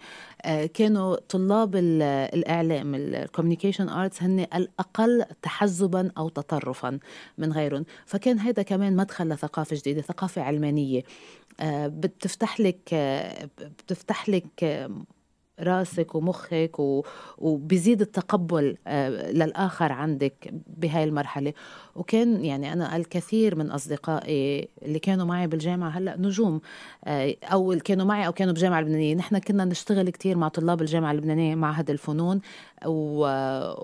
كانوا 0.73 1.15
طلاب 1.29 1.75
الإعلام 1.75 2.95
ال 2.95 3.02
communication 3.02 3.89
arts 3.89 4.23
هن 4.23 4.39
الأقل 4.39 5.25
تحزبا 5.41 6.11
أو 6.17 6.29
تطرفا 6.29 6.99
من 7.37 7.51
غيرهم. 7.51 7.85
فكان 8.05 8.39
هذا 8.39 8.63
كمان 8.63 8.95
مدخل 8.95 9.29
لثقافة 9.29 9.75
جديدة 9.75 10.01
ثقافة 10.01 10.41
علمانية. 10.41 11.03
آه، 11.59 11.87
بتفتح 11.87 12.59
لك 12.59 12.89
آه، 12.93 13.49
بتفتح 13.59 14.29
لك 14.29 14.89
راسك 15.61 16.15
ومخك 16.15 16.79
و... 16.79 17.05
وبيزيد 17.37 18.01
التقبل 18.01 18.77
آه، 18.87 19.31
للآخر 19.31 19.91
عندك 19.91 20.53
بهاي 20.77 21.03
المرحلة. 21.03 21.53
وكان 21.95 22.45
يعني 22.45 22.73
أنا 22.73 22.95
الكثير 22.95 23.55
من 23.55 23.71
أصدقائي 23.71 24.67
اللي 24.81 24.99
كانوا 24.99 25.25
معي 25.25 25.47
بالجامعة 25.47 25.89
هلأ 25.89 26.17
نجوم. 26.17 26.61
آه، 27.05 27.35
أو 27.43 27.77
كانوا 27.83 28.05
معي 28.05 28.27
أو 28.27 28.31
كانوا 28.31 28.53
بالجامعة 28.53 28.79
اللبنانية 28.79 29.15
نحن 29.15 29.37
كنا 29.37 29.65
نشتغل 29.65 30.09
كتير 30.09 30.37
مع 30.37 30.47
طلاب 30.47 30.81
الجامعة 30.81 31.11
اللبنانية 31.11 31.55
معهد 31.55 31.89
الفنون. 31.89 32.41
و... 32.85 33.27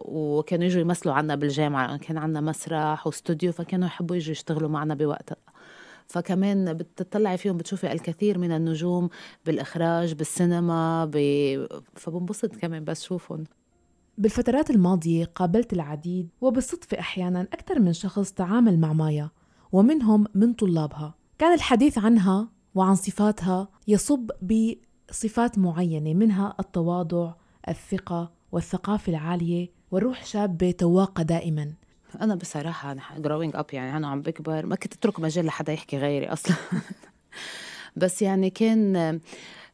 وكانوا 0.06 0.66
يجوا 0.66 0.82
يمثلوا 0.82 1.14
عنا 1.14 1.36
بالجامعة. 1.36 1.98
كان 1.98 2.18
عنا 2.18 2.42
مسرح 2.42 3.08
واستوديو 3.08 3.52
فكانوا 3.52 3.88
يحبوا 3.88 4.16
يجوا 4.16 4.32
يشتغلوا 4.32 4.70
معنا 4.70 4.96
بوقتها. 4.96 5.55
فكمان 6.08 6.74
بتطلعي 6.74 7.38
فيهم 7.38 7.58
بتشوفي 7.58 7.92
الكثير 7.92 8.38
من 8.38 8.52
النجوم 8.52 9.10
بالإخراج 9.46 10.14
بالسينما 10.14 11.06
ب... 11.06 11.18
فبنبسط 11.96 12.56
كمان 12.56 12.84
بس 12.84 13.04
شوفهم. 13.04 13.44
بالفترات 14.18 14.70
الماضية 14.70 15.26
قابلت 15.26 15.74
العديد 15.74 16.30
وبالصدفة 16.42 17.00
أحيانا 17.00 17.42
أكثر 17.42 17.80
من 17.80 17.94
شخص 17.94 18.32
تعامل 18.32 18.80
مع 18.80 18.94
مايا 18.94 19.30
ومنهم 19.72 20.26
من 20.36 20.54
طلابها. 20.54 21.16
كان 21.38 21.54
الحديث 21.54 21.98
عنها 21.98 22.50
وعن 22.76 22.96
صفاتها 22.96 23.68
يصب 23.88 24.32
بصفات 24.42 25.58
معينة 25.58 26.14
منها 26.14 26.56
التواضع 26.60 27.34
الثقة 27.70 28.32
والثقافة 28.52 29.10
العالية 29.10 29.70
والروح 29.92 30.26
شابة 30.26 30.72
تواقة 30.72 31.24
دائما. 31.24 31.74
أنا 32.22 32.36
بصراحة 32.36 32.96
growing 33.18 33.56
up 33.56 33.66
يعني 33.74 33.98
أنا 33.98 34.08
عم 34.08 34.22
بكبر 34.22 34.66
ما 34.66 34.76
كنت 34.76 34.94
أترك 34.94 35.20
مجال 35.20 35.46
لحدا 35.46 35.74
يحكي 35.74 35.98
غيري 35.98 36.28
أصلا. 36.28 36.56
بس 37.96 38.22
يعني 38.22 38.50
كان 38.50 39.20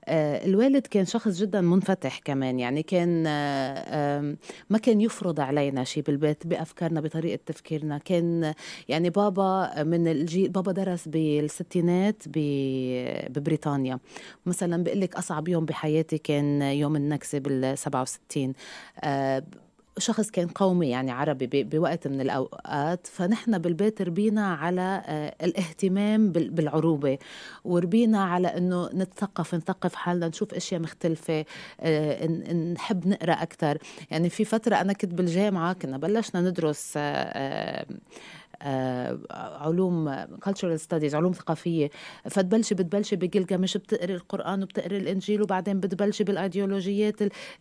آه، 0.06 0.46
الوالد 0.46 0.88
كان 0.88 1.06
شخص 1.06 1.28
جدا 1.42 1.62
منفتح 1.62 2.20
كمان. 2.20 2.60
يعني 2.60 2.84
كان 2.84 3.24
آه، 3.28 4.36
ما 4.70 4.78
كان 4.78 5.02
يفرض 5.02 5.40
علينا 5.40 5.84
شيء 5.84 6.04
بالبيت 6.04 6.48
بأفكارنا 6.48 7.02
بطريقة 7.02 7.40
تفكيرنا. 7.46 7.98
كان 7.98 8.54
يعني 8.90 9.10
بابا 9.10 9.84
من 9.84 10.08
الجيل 10.08 10.50
بابا 10.50 10.72
درس 10.72 11.08
بالستينات 11.08 12.24
ببريطانيا. 12.28 14.00
مثلا 14.46 14.84
بقول 14.84 15.02
لك 15.02 15.16
أصعب 15.16 15.48
يوم 15.48 15.66
بحياتي 15.66 16.18
كان 16.18 16.62
يوم 16.62 16.96
النكسة 16.96 17.40
بال 17.40 17.78
67 17.78 18.54
شخص 20.02 20.30
كان 20.30 20.48
قومي 20.48 20.90
يعني 20.90 21.12
عربي 21.12 21.64
بوقت 21.64 22.08
من 22.08 22.22
الأوقات 22.22 23.08
فنحن 23.08 23.58
بالبيت 23.58 24.02
ربينا 24.02 24.48
على 24.54 25.04
آه، 25.06 25.36
الاهتمام 25.46 26.32
بالعروبة 26.32 27.18
وربينا 27.64 28.24
على 28.24 28.48
أنه 28.48 28.90
نتثقف 28.94 29.56
نثقف 29.56 29.96
حالنا 29.96 30.28
نشوف 30.28 30.54
أشياء 30.54 30.82
مختلفة 30.82 31.46
آه، 31.80 32.28
نحب 32.74 33.08
نقرأ 33.08 33.34
أكثر 33.34 33.78
يعني 34.12 34.30
في 34.30 34.46
فترة 34.46 34.76
أنا 34.76 34.94
كنت 34.94 35.14
بالجامعة 35.14 35.74
كنا 35.74 35.98
بلشنا 35.98 36.42
ندرس 36.42 36.94
آه، 36.98 37.86
علوم 39.32 40.26
cultural 40.26 40.78
studies 40.88 41.14
علوم 41.14 41.32
ثقافية. 41.34 41.90
فتبلشي 42.30 42.76
بتبلشي 42.76 43.16
بجلجامش 43.16 43.78
بتقري 43.78 44.16
القرآن 44.16 44.64
وبتقري 44.64 44.98
الإنجيل 44.98 45.42
وبعدين 45.42 45.80
بتبلشي 45.80 46.24
بالأيديولوجيات 46.24 47.16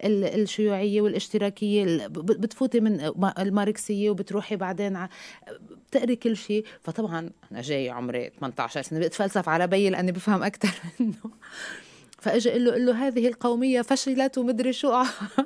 الشيوعية 0.04 1.00
والاشتراكية 1.00 2.06
بتفوتي 2.06 2.80
من 2.80 3.00
الماركسية 3.38 4.10
وبتروحي 4.10 4.56
بعدين 4.56 5.06
بتقري 5.90 6.16
كل 6.16 6.36
شيء 6.36 6.64
فطبعا 6.82 7.30
أنا 7.52 7.60
جاي 7.60 7.90
عمري 7.90 8.30
18 8.40 8.82
سنة 8.82 8.98
بتفلسف 9.00 9.48
على 9.48 9.66
بيي 9.66 9.90
لأني 9.90 10.12
بفهم 10.12 10.42
أكثر 10.42 10.70
منه. 11.00 11.14
فاجي 12.20 12.50
أقول 12.50 12.64
له 12.64 12.72
قل 12.72 12.86
له 12.86 13.06
هذه 13.06 13.28
القومية 13.28 13.82
فشلت 13.82 14.38
ومدري 14.38 14.72
شو. 14.72 15.02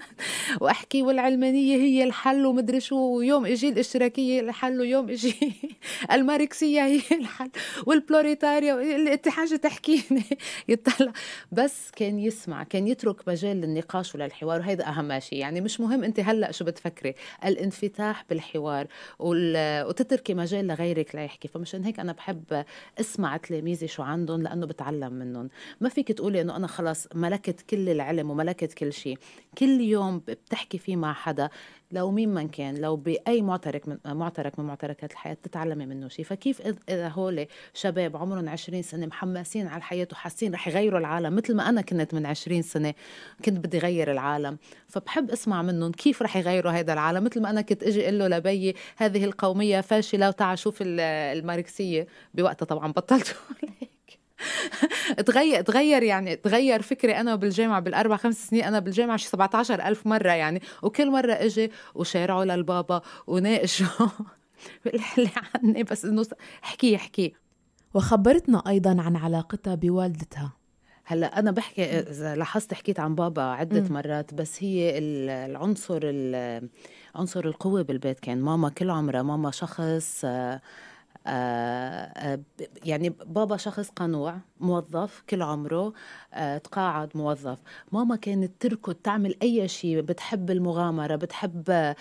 واحكي 0.61 1.03
والعلمانية 1.03 1.77
هي 1.77 2.05
الحل 2.05 2.47
ومدري 2.47 2.81
شو. 2.81 2.97
ويوم 2.97 3.47
أجي 3.47 3.69
الاشتراكية 3.69 4.41
الحل 4.41 4.81
ويوم 4.81 5.11
أجي 5.11 5.35
الماركسية 6.13 6.81
هي 6.87 7.01
الحل 7.13 7.51
والبروليتاريا 7.87 8.97
اللي 8.97 9.21
حاجة 9.29 9.57
تحكيني 9.57 10.25
يطلع. 10.69 11.13
بس 11.53 11.91
كان 11.97 12.19
يسمع 12.19 12.63
كان 12.63 12.89
يترك 12.89 13.29
مجال 13.29 13.57
للنقاش 13.61 14.15
وللحوار 14.15 14.61
وهذا 14.61 14.87
أهم 14.89 15.21
شيء. 15.21 15.39
يعني 15.39 15.61
مش 15.61 15.81
مهم 15.81 16.05
أنت 16.05 16.21
هلأ 16.21 16.51
شو 16.53 16.65
بتفكري. 16.65 17.15
الانفتاح 17.45 18.25
بالحوار 18.31 18.87
وتتركي 19.19 20.35
مجال 20.35 20.67
لغيرك 20.67 21.15
ليحكي 21.15 21.49
فمشان 21.49 21.85
هيك 21.85 22.01
أنا 22.01 22.13
بحب 22.13 22.65
أسمع 23.01 23.37
تلاميذي 23.37 23.89
شو 23.89 24.03
عندهم 24.03 24.43
لأنه 24.43 24.67
بتعلم 24.67 25.13
منهم. 25.13 25.49
ما 25.81 25.89
فيك 25.89 26.13
تقولي 26.13 26.41
إنه 26.41 26.57
أنا 26.57 26.64
خلص 26.67 27.09
ملكت 27.15 27.61
كل 27.61 27.89
العلم 27.89 28.31
وملكت 28.31 28.73
كل 28.73 28.93
شيء. 28.93 29.19
كل 29.59 29.81
يوم 29.81 30.19
بتحكي 30.19 30.79
فيه 30.79 30.97
مع 30.97 31.13
حدا 31.13 31.49
لو 31.93 32.11
مين 32.11 32.29
من 32.29 32.49
كان 32.49 32.77
لو 32.77 32.97
بأي 32.97 33.43
معترك 33.43 33.89
من 33.89 33.99
معترك 34.07 34.59
من 34.59 34.65
معتركات 34.65 35.13
الحياة 35.13 35.37
تتعلمي 35.43 35.87
منه 35.87 36.09
شيء. 36.09 36.25
فكيف 36.25 36.63
إذا 36.89 37.09
هول 37.09 37.47
شباب 37.75 38.17
عمرهم 38.17 38.49
20 38.49 38.83
سنة 38.83 39.07
محمسين 39.07 39.67
على 39.67 39.77
الحياة 39.77 40.09
وحاسين 40.13 40.55
رح 40.55 40.69
يغيروا 40.69 40.99
العالم 40.99 41.37
مثل 41.37 41.55
ما 41.57 41.69
أنا 41.69 41.81
كنت 41.81 42.15
من 42.15 42.27
20 42.27 42.63
سنة 42.63 42.95
كنت 43.45 43.59
بدي 43.59 43.79
غير 43.79 44.13
العالم. 44.13 44.59
فبحب 44.89 45.31
أسمع 45.31 45.63
منهم 45.63 45.93
كيف 45.93 46.23
رح 46.23 46.37
يغيروا 46.37 46.73
هذا 46.73 46.93
العالم. 46.93 47.25
مثل 47.25 47.43
ما 47.43 47.51
أنا 47.51 47.61
كنت 47.61 47.83
أجي 47.83 48.05
أقول 48.05 48.19
له 48.19 48.29
لبيي 48.29 48.75
هذه 48.97 49.25
القومية 49.25 49.81
فاشلة 49.81 50.29
وتعال 50.29 50.59
شوف 50.59 50.79
الماركسية. 50.83 52.07
بوقتها 52.35 52.67
طبعا 52.67 52.93
بطلت 52.93 53.37
تغير 55.27 55.61
تغير 55.61 56.03
يعني 56.03 56.37
تغير 56.37 56.83
فكري 56.83 57.21
أنا 57.21 57.35
بالجامعة 57.35 57.81
بالأربع 57.81 58.17
خمس 58.17 58.49
سنين 58.49 58.65
أنا 58.65 58.79
بالجامعة 58.79 59.17
شي 59.17 59.29
17 59.29 59.87
ألف 59.87 60.07
مرة 60.07 60.31
يعني. 60.33 60.63
وكل 60.83 61.11
مرة 61.11 61.33
إجي 61.33 61.71
وشارعه 61.95 62.45
للبابا 62.45 63.01
وناقشه 63.27 63.87
اللي 65.19 65.31
عني 65.55 65.83
بس 65.83 66.05
إنه 66.05 66.27
احكي 66.65 66.97
احكي. 66.97 67.35
وخبرتنا 67.95 68.63
أيضا 68.69 69.03
عن 69.03 69.17
علاقتها 69.17 69.75
بوالدتها. 69.75 70.53
هلأ 71.07 71.39
أنا 71.39 71.51
بحكي 71.51 71.85
إذا 71.85 72.37
لاحظت 72.37 72.75
حكيت 72.75 73.01
عن 73.01 73.15
بابا 73.15 73.43
عدة 73.43 73.81
م. 73.81 73.93
مرات 73.93 74.35
بس 74.35 74.63
هي 74.63 74.99
العنصر 74.99 76.01
عنصر 77.15 77.45
القوة 77.45 77.83
بالبيت 77.83 78.21
كان. 78.21 78.41
ماما 78.41 78.69
كل 78.69 78.91
عمرها 78.91 79.23
ماما 79.23 79.51
شخص 79.51 80.21
آه، 80.25 80.61
يعني 82.85 83.11
بابا 83.11 83.57
شخص 83.57 83.91
قنوع 83.91 84.41
موظف 84.61 85.23
كل 85.31 85.43
عمره. 85.43 85.79
آه، 85.87 85.93
تقاعد 86.65 87.11
موظف. 87.15 87.59
ماما 87.93 88.17
كانت 88.17 88.53
تركض 88.61 88.95
تعمل 88.95 89.37
أي 89.43 89.69
شيء 89.69 90.01
بتحب 90.01 90.51
المغامرة 90.51 91.17
بتحب 91.17 91.95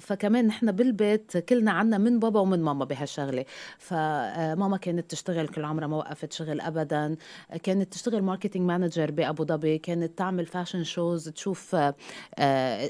فكمان 0.00 0.46
نحن 0.46 0.72
بالبيت 0.72 1.36
كلنا 1.36 1.72
عنا 1.72 1.98
من 1.98 2.18
بابا 2.18 2.40
ومن 2.40 2.62
ماما 2.62 2.84
بهالشغلة. 2.84 3.44
فماما 3.78 4.76
كانت 4.76 5.10
تشتغل 5.10 5.48
كل 5.48 5.64
عمرها 5.64 5.86
ما 5.86 5.96
وقفت 5.96 6.32
شغل 6.32 6.60
أبدا. 6.60 7.16
كانت 7.62 7.92
تشتغل 7.92 8.22
marketing 8.22 8.66
manager 8.66 9.10
بأبو 9.10 9.44
ظبي. 9.44 9.78
كانت 9.78 10.18
تعمل 10.18 10.46
fashion 10.46 10.84
shows 10.84 11.28
تشوف 11.28 11.76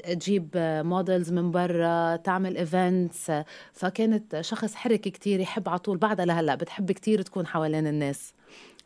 تجيب 0.07 0.49
models 0.85 1.31
من 1.31 1.51
برا 1.51 2.15
تعمل 2.15 2.57
events 2.57 3.31
فكانت 3.73 4.41
شخص 4.41 4.75
حركي 4.75 5.09
كتير 5.09 5.39
يحب 5.39 5.69
على 5.69 5.79
طول. 5.79 5.97
بعدها 5.97 6.25
لهلأ 6.25 6.55
بتحب 6.55 6.91
كتير 6.91 7.21
تكون 7.21 7.47
حوالين 7.47 7.87
الناس. 7.87 8.33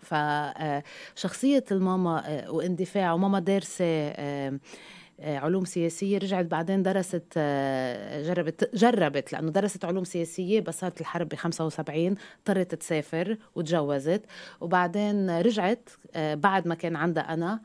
فشخصية 0.05 1.63
الماما 1.71 2.23
آه، 2.25 2.51
واندفاع 2.51 3.13
وماما 3.13 3.39
دارسة 3.39 3.85
آه، 3.85 4.59
آه، 5.19 5.37
علوم 5.37 5.65
سياسية 5.65 6.17
رجعت 6.17 6.45
بعدين 6.45 6.83
درست 6.83 7.39
جربت 8.27 8.75
جربت 8.75 9.33
لأنه 9.33 9.51
درست 9.51 9.85
علوم 9.85 10.03
سياسية 10.03 10.59
بس 10.61 10.79
صارت 10.79 11.01
الحرب 11.01 11.29
ب 11.29 11.35
75 11.35 12.15
اضطرت 12.39 12.75
تسافر 12.75 13.37
وتجوزت 13.55 14.21
وبعدين 14.61 15.39
رجعت 15.39 15.89
بعد 16.15 16.67
ما 16.67 16.75
كان 16.75 16.95
عندها 16.95 17.33
أنا 17.33 17.53
آه، 17.53 17.59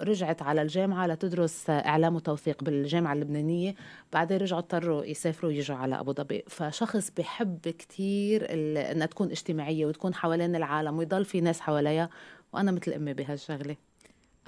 رجعت 0.00 0.42
على 0.42 0.62
الجامعة 0.62 1.06
لتدرس 1.06 1.70
إعلام 1.70 2.14
وتوثيق 2.16 2.64
بالجامعة 2.64 3.12
اللبنانية. 3.12 3.74
بعدين 4.12 4.38
رجعوا 4.38 4.60
اضطروا 4.60 5.04
يسافروا 5.04 5.50
ويجوا 5.50 5.76
على 5.76 6.00
أبو 6.00 6.12
ظبي. 6.12 6.42
فشخص 6.48 7.10
بحب 7.18 7.58
كتير 7.58 8.46
إنها 8.52 9.06
تكون 9.06 9.30
اجتماعية 9.30 9.86
وتكون 9.86 10.14
حوالين 10.14 10.56
العالم 10.56 10.98
ويضل 10.98 11.24
في 11.24 11.40
ناس 11.40 11.60
حواليها 11.60 12.10
وأنا 12.52 12.72
مثل 12.72 12.92
أمي 12.92 13.14
بهالشغلة. 13.14 13.76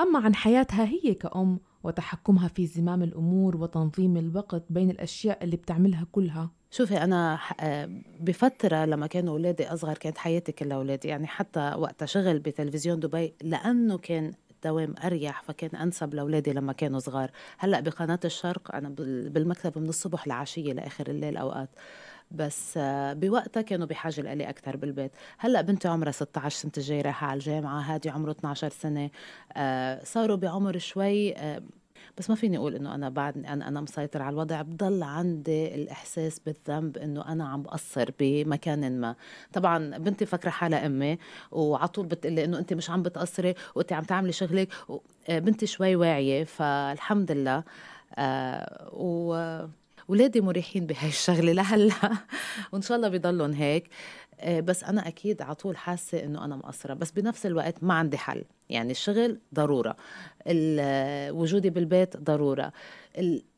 أما 0.00 0.18
عن 0.18 0.34
حياتها 0.34 0.84
هي 0.84 1.14
كأم 1.14 1.60
وتحكمها 1.84 2.48
في 2.48 2.66
زمام 2.66 3.02
الأمور 3.02 3.56
وتنظيم 3.56 4.16
الوقت 4.16 4.62
بين 4.70 4.90
الأشياء 4.90 5.44
اللي 5.44 5.56
بتعملها 5.56 6.06
كلها. 6.12 6.50
شوفي 6.70 7.02
أنا 7.02 7.38
آه، 7.60 7.90
بفترة 8.20 8.84
لما 8.84 9.06
كانوا 9.06 9.32
أولادي 9.32 9.72
أصغر 9.72 9.94
كانت 9.98 10.18
حياتي 10.18 10.52
كلها 10.52 10.76
أولادي. 10.76 11.08
يعني 11.08 11.26
حتى 11.26 11.74
وقت 11.78 12.04
شغل 12.04 12.38
بتلفزيون 12.38 13.00
دبي 13.00 13.34
لأنه 13.42 13.98
كان 13.98 14.32
الدوام 14.58 14.94
أريح 15.04 15.42
فكان 15.42 15.76
أنسب 15.76 16.14
لأولادي 16.14 16.52
لما 16.52 16.72
كانوا 16.72 16.98
صغار. 16.98 17.30
هلأ 17.58 17.80
بقناة 17.80 18.20
الشرق 18.24 18.74
أنا 18.74 18.88
بالمكتب 19.28 19.78
من 19.78 19.88
الصبح 19.88 20.28
لعشية 20.28 20.72
لآخر 20.72 21.08
الليل 21.08 21.36
أوقات. 21.36 21.68
بس 22.30 22.74
آه، 22.76 23.12
بوقتها 23.12 23.62
كانوا 23.62 23.86
بحاجة 23.86 24.20
لإلي 24.20 24.48
أكثر 24.48 24.76
بالبيت. 24.76 25.12
هلأ 25.38 25.60
بنتي 25.60 25.88
عمرها 25.88 26.12
16 26.12 26.56
سنة 26.58 26.72
الجاي 26.76 27.00
رايحة 27.00 27.26
على 27.26 27.38
الجامعة 27.38 27.80
هادي 27.80 28.10
عمره 28.10 28.30
12 28.30 28.70
سنة. 28.70 29.10
آه، 29.56 30.04
صاروا 30.04 30.36
بعمر 30.36 30.78
شوي 30.78 31.36
آه، 31.36 31.62
بس 32.18 32.30
ما 32.30 32.36
فيني 32.36 32.56
أقول 32.56 32.74
إنه 32.74 32.94
أنا 32.94 33.08
بعد 33.08 33.36
أنا 33.46 33.68
أنا 33.68 33.80
مسيطر 33.80 34.22
على 34.22 34.32
الوضع 34.32 34.62
بضل 34.62 35.02
عندي 35.02 35.74
الإحساس 35.74 36.38
بالذنب 36.38 36.98
إنه 36.98 37.28
أنا 37.32 37.48
عم 37.48 37.62
بقصر 37.62 38.10
بمكان 38.20 39.00
ما. 39.00 39.14
طبعا 39.52 39.98
بنتي 39.98 40.26
فكره 40.26 40.50
حالها 40.50 40.86
أمي 40.86 41.18
وعلى 41.52 41.88
طول 41.88 42.06
بتقلي 42.06 42.44
إنه 42.44 42.58
انت 42.58 42.72
مش 42.72 42.90
عم 42.90 43.02
بتقصري 43.02 43.54
وانت 43.74 43.92
عم 43.92 44.04
تعملي 44.04 44.32
شغلك 44.32 44.68
بنتي 45.28 45.66
شوي 45.66 45.96
واعية 45.96 46.44
فالحمد 46.44 47.32
لله 47.32 47.64
آه 48.14 48.90
و 48.92 49.34
ولادي 50.08 50.40
مريحين 50.40 50.86
بهاي 50.86 51.08
الشغلة 51.08 51.52
لهلا. 51.52 51.94
وإن 52.72 52.82
شاء 52.82 52.96
الله 52.96 53.08
بيضلهم 53.08 53.52
هيك. 53.52 53.88
آه، 54.40 54.60
بس 54.60 54.84
أنا 54.84 55.08
أكيد 55.08 55.42
على 55.42 55.54
طول 55.54 55.76
حاسة 55.76 56.24
إنه 56.24 56.44
أنا 56.44 56.56
مقصرة. 56.56 56.94
بس 56.94 57.10
بنفس 57.10 57.46
الوقت 57.46 57.74
ما 57.82 57.94
عندي 57.94 58.18
حل. 58.18 58.44
يعني 58.70 58.90
الشغل 58.90 59.38
ضرورة. 59.54 59.96
وجودي 61.30 61.70
بالبيت 61.70 62.16
ضرورة. 62.16 62.72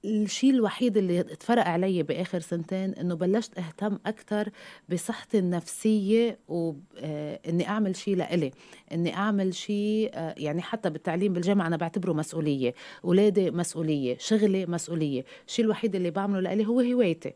الشيء 0.05 0.51
الوحيد 0.51 0.96
اللي 0.96 1.20
اتفرق 1.20 1.68
علي 1.68 2.03
بآخر 2.03 2.40
سنتين 2.40 2.94
إنه 2.94 3.14
بلشت 3.14 3.59
أهتم 3.59 3.99
أكثر 4.07 4.49
بصحتي 4.88 5.38
النفسية 5.38 6.38
واني 6.49 7.66
آه، 7.66 7.68
أعمل 7.68 7.96
شيء 7.96 8.16
لإلي 8.16 8.51
إني 8.92 9.14
أعمل 9.14 9.55
شيء 9.55 10.11
آه، 10.14 10.35
يعني 10.38 10.62
حتى 10.62 10.90
بالتعليم 10.90 11.33
بالجامعة 11.33 11.66
أنا 11.66 11.77
بعتبره 11.77 12.12
مسؤولية 12.12 12.75
اولادي 13.05 13.51
مسؤولية 13.51 14.16
شغلي 14.18 14.66
مسؤولية 14.66 15.25
الشيء 15.46 15.64
الوحيد 15.64 15.94
اللي 15.94 16.11
بعمله 16.11 16.40
لإلي 16.40 16.66
هو 16.66 16.81
هوايتي 16.81 17.33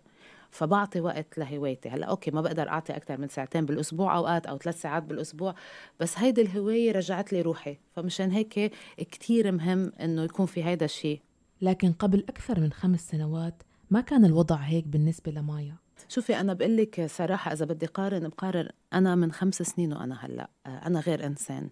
فبعطي 0.55 1.01
وقت 1.01 1.39
لهوايتي. 1.39 1.89
هلأ 1.89 2.07
أوكي 2.07 2.31
ما 2.31 2.41
بقدر 2.41 2.69
أعطي 2.69 2.97
أكثر 2.97 3.21
من 3.21 3.29
ساعتين 3.29 3.67
بالأسبوع 3.67 4.17
أوقات 4.17 4.47
أو 4.47 4.59
ثلاث 4.59 4.81
ساعات 4.81 5.03
بالأسبوع 5.03 5.55
بس 6.01 6.19
هيدي 6.19 6.41
الهواية 6.43 6.93
رجعت 6.93 7.33
لي 7.33 7.43
روحي 7.43 7.79
فمشان 7.97 8.31
هيك 8.31 8.73
كتير 8.99 9.53
مهم 9.53 9.93
إنه 10.01 10.25
يكون 10.25 10.47
في 10.47 10.65
هيدا 10.65 10.85
الشيء. 10.85 11.21
لكن 11.61 11.93
قبل 11.93 12.25
أكثر 12.29 12.61
من 12.61 12.73
خمس 12.73 13.09
سنوات 13.11 13.62
ما 13.90 14.01
كان 14.01 14.25
الوضع 14.25 14.57
هيك 14.57 14.87
بالنسبة 14.87 15.33
لمايا. 15.33 15.77
شوفي 16.09 16.40
أنا 16.40 16.53
بقول 16.53 16.77
لك 16.77 17.07
صراحة 17.07 17.53
إذا 17.53 17.64
بدي 17.64 17.87
قارن 17.87 18.29
بقارن 18.29 18.69
أنا 18.93 19.14
من 19.14 19.33
خمس 19.33 19.62
سنين 19.62 19.93
وأنا 19.93 20.25
هلأ 20.25 20.51
أنا 20.67 21.01
غير 21.01 21.27
إنسان. 21.27 21.71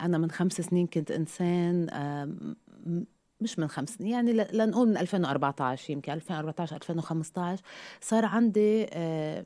أنا 0.00 0.18
من 0.18 0.30
خمس 0.30 0.52
سنين 0.52 0.86
كنت 0.86 1.10
إنسان 1.10 1.86
مش 3.40 3.58
من 3.58 3.68
خمس 3.68 3.88
سنين 3.88 4.12
يعني 4.12 4.32
لنقول 4.32 4.88
من 4.88 4.96
2014 4.96 5.92
يمكن 5.92 6.12
2014 6.12 6.76
2015 6.76 7.62
صار 8.00 8.24
عندي 8.24 8.86
آه، 8.92 9.44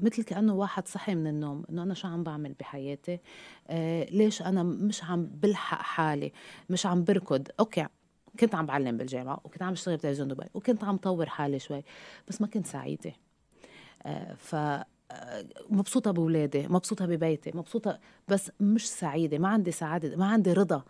مثل 0.00 0.22
كأنه 0.22 0.54
واحد 0.54 0.88
صحي 0.88 1.14
من 1.14 1.26
النوم 1.26 1.64
إنه 1.70 1.82
أنا 1.82 1.94
شو 1.94 2.08
عم 2.08 2.22
بعمل 2.22 2.52
بحياتي؟ 2.52 3.20
آه 3.68 4.04
ليش 4.04 4.42
أنا 4.42 4.62
مش 4.62 5.04
عم 5.04 5.26
بلحق 5.26 5.82
حالي؟ 5.82 6.32
مش 6.70 6.86
عم 6.86 7.04
بركض. 7.04 7.48
أوكي 7.60 7.86
كنت 8.40 8.54
عم 8.54 8.66
بعلم 8.66 8.96
بالجامعة 8.96 9.40
وكنت 9.44 9.62
عم 9.62 9.72
بشتغل 9.72 9.96
بتلفزيون 9.96 10.28
دبي 10.28 10.46
وكنت 10.54 10.84
عم 10.84 10.96
طور 10.96 11.26
حالي 11.26 11.58
شوي 11.58 11.82
بس 12.28 12.40
ما 12.40 12.46
كنت 12.46 12.66
سعيدة. 12.66 13.12
آه 14.06 14.34
ف 14.34 14.54
آه، 15.12 15.44
مبسوطة 15.70 16.10
بولادي 16.10 16.68
مبسوطة 16.68 17.06
ببيتي 17.06 17.50
مبسوطة 17.54 17.98
بس 18.30 18.50
مش 18.60 18.90
سعيدة 18.90 19.38
ما 19.38 19.48
عندي 19.48 19.70
سعادة 19.70 20.16
ما 20.16 20.26
عندي 20.26 20.52
رضا. 20.52 20.82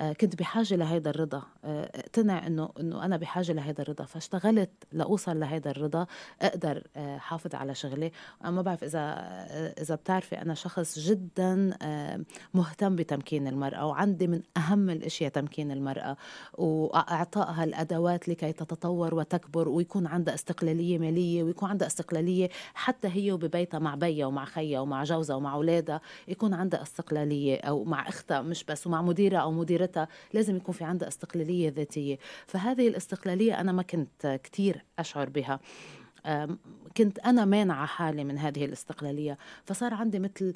آه، 0.00 0.12
كنت 0.12 0.36
بحاجة 0.36 0.76
لهيدا 0.76 1.10
الرضا. 1.10 1.42
آه، 1.64 1.90
اقتنع 1.94 2.46
إنه 2.46 2.70
إنه 2.80 3.04
أنا 3.04 3.16
بحاجة 3.16 3.52
لهيدا 3.52 3.82
الرضا. 3.82 4.04
فاشتغلت 4.04 4.70
لأوصل 4.92 5.40
لهيدا 5.40 5.70
الرضا. 5.70 6.06
أقدر 6.42 6.82
آه، 6.96 7.18
حافظ 7.18 7.54
على 7.54 7.74
شغلي. 7.74 8.12
ما 8.44 8.62
بعرف 8.62 8.84
إذا 8.84 9.00
إذا 9.80 9.94
بتعرفي 9.94 10.42
أنا 10.42 10.54
شخص 10.54 10.98
جدا 10.98 11.76
مهتم 12.54 12.96
بتمكين 12.96 13.46
المرأة 13.46 13.86
وعندي 13.86 14.26
من 14.26 14.42
أهم 14.56 14.90
الأشياء 14.90 15.30
تمكين 15.30 15.70
المرأة 15.70 16.16
واعطائها 16.54 17.64
الادوات 17.64 18.28
لكي 18.28 18.52
تتطور 18.52 19.14
وتكبر 19.14 19.68
ويكون 19.68 20.06
عندها 20.06 20.34
استقلالية 20.34 20.98
مالية 20.98 21.42
ويكون 21.42 21.68
عندها 21.68 21.86
استقلالية 21.88 22.48
حتى 22.74 23.08
هي 23.08 23.32
وببيتها 23.32 23.78
مع 23.78 23.94
بيها 23.94 24.26
ومع 24.26 24.44
خيها 24.44 24.80
ومع 24.80 25.04
جوزها 25.04 25.36
ومع 25.36 25.54
أولادها. 25.54 26.00
يكون 26.28 26.54
عندها 26.54 26.77
استقلالية 26.82 27.56
أو 27.56 27.84
مع 27.84 28.08
أختها 28.08 28.42
مش 28.42 28.64
بس 28.64 28.86
ومع 28.86 29.02
مديرها 29.02 29.38
أو 29.38 29.52
مديرتها 29.52 30.08
لازم 30.32 30.56
يكون 30.56 30.74
في 30.74 30.84
عندها 30.84 31.08
استقلالية 31.08 31.68
ذاتية. 31.68 32.18
فهذه 32.46 32.88
الاستقلالية 32.88 33.60
أنا 33.60 33.72
ما 33.72 33.82
كنت 33.82 34.40
كثير 34.44 34.84
أشعر 34.98 35.28
بها. 35.28 35.60
كنت 36.96 37.18
أنا 37.18 37.44
مانعة 37.44 37.86
حالي 37.86 38.24
من 38.24 38.38
هذه 38.38 38.64
الاستقلالية. 38.64 39.38
فصار 39.64 39.94
عندي 39.94 40.18
مثل 40.18 40.54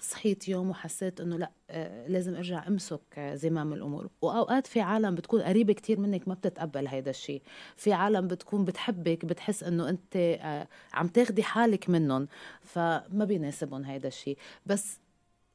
صحيت 0.00 0.48
يوم 0.48 0.70
وحسيت 0.70 1.20
إنه 1.20 1.36
لأ 1.38 1.50
آه، 1.70 2.06
لازم 2.08 2.34
أرجع 2.34 2.66
أمسك 2.68 3.20
زمام 3.34 3.72
الأمور. 3.72 4.08
وأوقات 4.22 4.66
في 4.66 4.80
عالم 4.80 5.14
بتكون 5.14 5.42
قريبة 5.42 5.72
كتير 5.72 6.00
منك 6.00 6.28
ما 6.28 6.34
بتتقبل 6.34 6.86
هيدا 6.88 7.10
الشيء 7.10 7.42
في 7.76 7.92
عالم 7.92 8.28
بتكون 8.28 8.64
بتحبك 8.64 9.24
بتحس 9.24 9.62
إنه 9.62 9.88
أنت 9.88 10.16
آه، 10.16 10.68
عم 10.92 11.08
تاخدي 11.08 11.42
حالك 11.42 11.90
منهم 11.90 12.28
فما 12.62 13.24
بيناسبهم 13.24 13.84
هيدا 13.84 14.08
الشيء 14.08 14.38
بس 14.66 14.98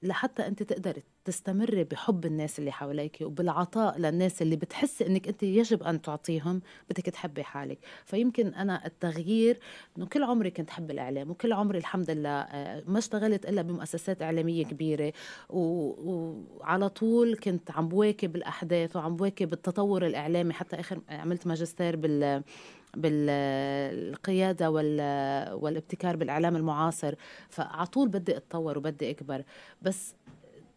لحتى 0.05 0.47
أنت 0.47 0.63
تقدري 0.63 1.03
تستمري 1.25 1.83
بحب 1.83 2.25
الناس 2.25 2.59
اللي 2.59 2.71
حواليك 2.71 3.17
وبالعطاء 3.21 3.97
للناس 3.99 4.41
اللي 4.41 4.55
بتحسي 4.55 5.07
إنك 5.07 5.27
أنت 5.27 5.43
يجب 5.43 5.83
أن 5.83 6.01
تعطيهم 6.01 6.61
بدك 6.89 7.03
تحبي 7.05 7.43
حالك. 7.43 7.77
فيمكن 8.05 8.47
أنا 8.53 8.85
التغيير 8.85 9.59
إنه 9.97 10.05
كل 10.05 10.23
عمري 10.23 10.51
كنت 10.51 10.69
حب 10.69 10.91
الإعلام 10.91 11.29
وكل 11.29 11.53
عمري 11.53 11.77
الحمد 11.77 12.11
لله 12.11 12.29
آه، 12.29 12.83
ما 12.87 12.97
اشتغلت 12.99 13.45
إلا 13.45 13.61
بمؤسسات 13.61 14.21
إعلامية 14.21 14.65
كبيرة 14.65 15.13
وعلى 15.49 16.89
طول 16.89 17.35
كنت 17.37 17.71
عم 17.71 17.87
بواكب 17.87 18.35
الأحداث 18.35 18.95
وعم 18.95 19.15
بواكب 19.15 19.53
التطور 19.53 20.05
الإعلامي. 20.05 20.53
حتى 20.53 20.79
آخر 20.79 20.99
عملت 21.09 21.47
ماجستير 21.47 21.95
بال 21.95 22.43
بالقيادة 22.95 24.71
والابتكار 25.55 26.15
بالإعلام 26.15 26.55
المعاصر. 26.55 27.15
فعلى 27.49 27.85
طول 27.85 28.09
بدي 28.09 28.37
أتطور 28.37 28.77
وبدي 28.77 29.09
أكبر. 29.09 29.43
بس 29.81 30.15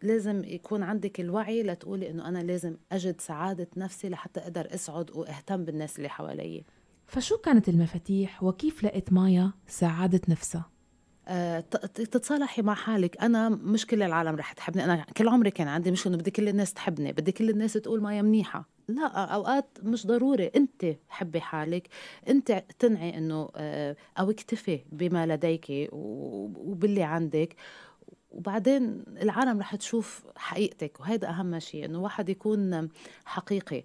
لازم 0.02 0.44
يكون 0.44 0.83
عندك 0.83 1.20
الوعي 1.20 1.62
لتقولي 1.62 2.11
إنه 2.11 2.28
أنا 2.28 2.38
لازم 2.38 2.76
أجد 2.92 3.20
سعادة 3.20 3.68
نفسي 3.76 4.09
لحتى 4.09 4.40
أقدر 4.40 4.74
أسعد 4.74 5.11
وأهتم 5.11 5.64
بالناس 5.64 5.96
اللي 5.96 6.09
حوالي. 6.09 6.64
فشو 7.07 7.37
كانت 7.37 7.68
المفاتيح 7.68 8.42
وكيف 8.42 8.85
لقيت 8.85 9.12
مايا 9.12 9.52
سعادة 9.66 10.20
نفسها؟ 10.28 10.70
أه 11.28 11.61
تتصالحي 11.61 12.62
مع 12.62 12.74
حالك. 12.74 13.22
أنا 13.22 13.48
مش 13.48 13.87
كل 13.87 14.02
العالم 14.02 14.37
رح 14.37 14.52
تحبني. 14.52 14.85
أنا 14.85 15.04
كل 15.16 15.28
عمري 15.28 15.50
كان 15.50 15.68
عندي 15.68 15.90
مشكلة 15.90 16.12
إنه 16.12 16.22
بدي 16.22 16.31
كل 16.31 16.48
الناس 16.48 16.74
تحبني. 16.74 17.12
بدي 17.12 17.33
كل 17.33 17.50
الناس 17.50 17.72
تقول 17.72 18.02
مايا 18.02 18.22
منيحة. 18.22 18.68
لا 18.88 19.07
أوقات 19.07 19.79
مش 19.83 20.07
ضروري. 20.07 20.46
أنت 20.46 20.87
حبي 21.09 21.40
حالك. 21.40 21.88
أنت 22.29 22.51
اقتنعي 22.51 23.18
إنه 23.18 23.48
آه، 23.57 23.96
أو 24.18 24.31
اكتفي 24.31 24.81
بما 24.92 25.27
لديك 25.27 25.66
وباللي 25.92 27.03
عندك. 27.03 27.57
وبعدين 28.31 29.05
العالم 29.22 29.61
رح 29.61 29.77
تشوف 29.77 30.27
حقيقتك. 30.37 31.01
وهذا 31.01 31.29
أهم 31.29 31.59
شيء 31.59 31.85
إنه 31.85 32.03
واحد 32.03 32.29
يكون 32.29 32.88
حقيقي. 33.24 33.85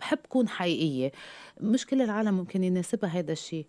بحب 0.00 0.18
كون 0.28 0.48
حقيقية. 0.48 1.12
مش 1.60 1.86
كل 1.86 2.02
العالم 2.02 2.34
ممكن 2.34 2.64
يناسبها 2.64 3.10
هذا 3.10 3.32
الشيء 3.32 3.66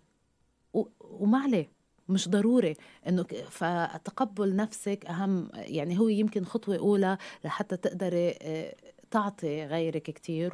وما 1.00 1.38
عليه. 1.38 1.70
مش 2.08 2.28
ضروري. 2.28 2.74
إنه 3.08 3.22
فتقبل 3.50 4.56
نفسك 4.56 5.06
أهم 5.06 5.48
يعني 5.54 5.98
هو 5.98 6.08
يمكن 6.08 6.44
خطوة 6.44 6.78
أولى 6.78 7.18
لحتى 7.44 7.76
تقدري 7.76 8.34
آه، 8.42 8.74
تعطي 9.10 9.64
غيرك 9.64 10.02
كتير 10.02 10.50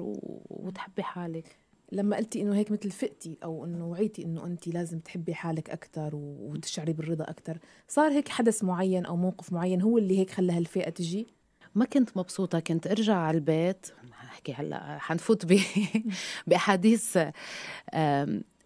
وتحبي 0.50 1.02
حالك. 1.02 1.56
لما 1.92 2.16
قلتي 2.16 2.42
إنه 2.42 2.56
هيك 2.56 2.70
مثل 2.70 2.90
فقتي 2.90 3.38
أو 3.44 3.64
إنه 3.64 3.86
وعيتي 3.86 4.24
إنه 4.24 4.46
انت 4.46 4.68
لازم 4.68 4.98
تحبي 4.98 5.34
حالك 5.34 5.70
أكثر 5.70 6.10
وتشعري 6.14 6.92
بالرضا 6.92 7.24
أكثر 7.24 7.58
صار 7.88 8.12
هيك 8.12 8.28
حدث 8.28 8.64
معين 8.64 9.06
أو 9.06 9.16
موقف 9.16 9.52
معين 9.52 9.82
هو 9.82 9.98
اللي 9.98 10.18
هيك 10.18 10.30
خلى 10.30 10.52
هالفئة 10.52 10.90
تجي؟ 10.90 11.26
ما 11.74 11.84
كنت 11.84 12.16
مبسوطة 12.16 12.60
كنت 12.60 12.86
أرجع 12.86 13.16
على 13.16 13.34
البيت 13.34 13.86
احكي 14.24 14.52
هلا 14.52 14.98
حنفوت 14.98 15.46
ب 15.46 15.60
بأحاديث 16.46 17.18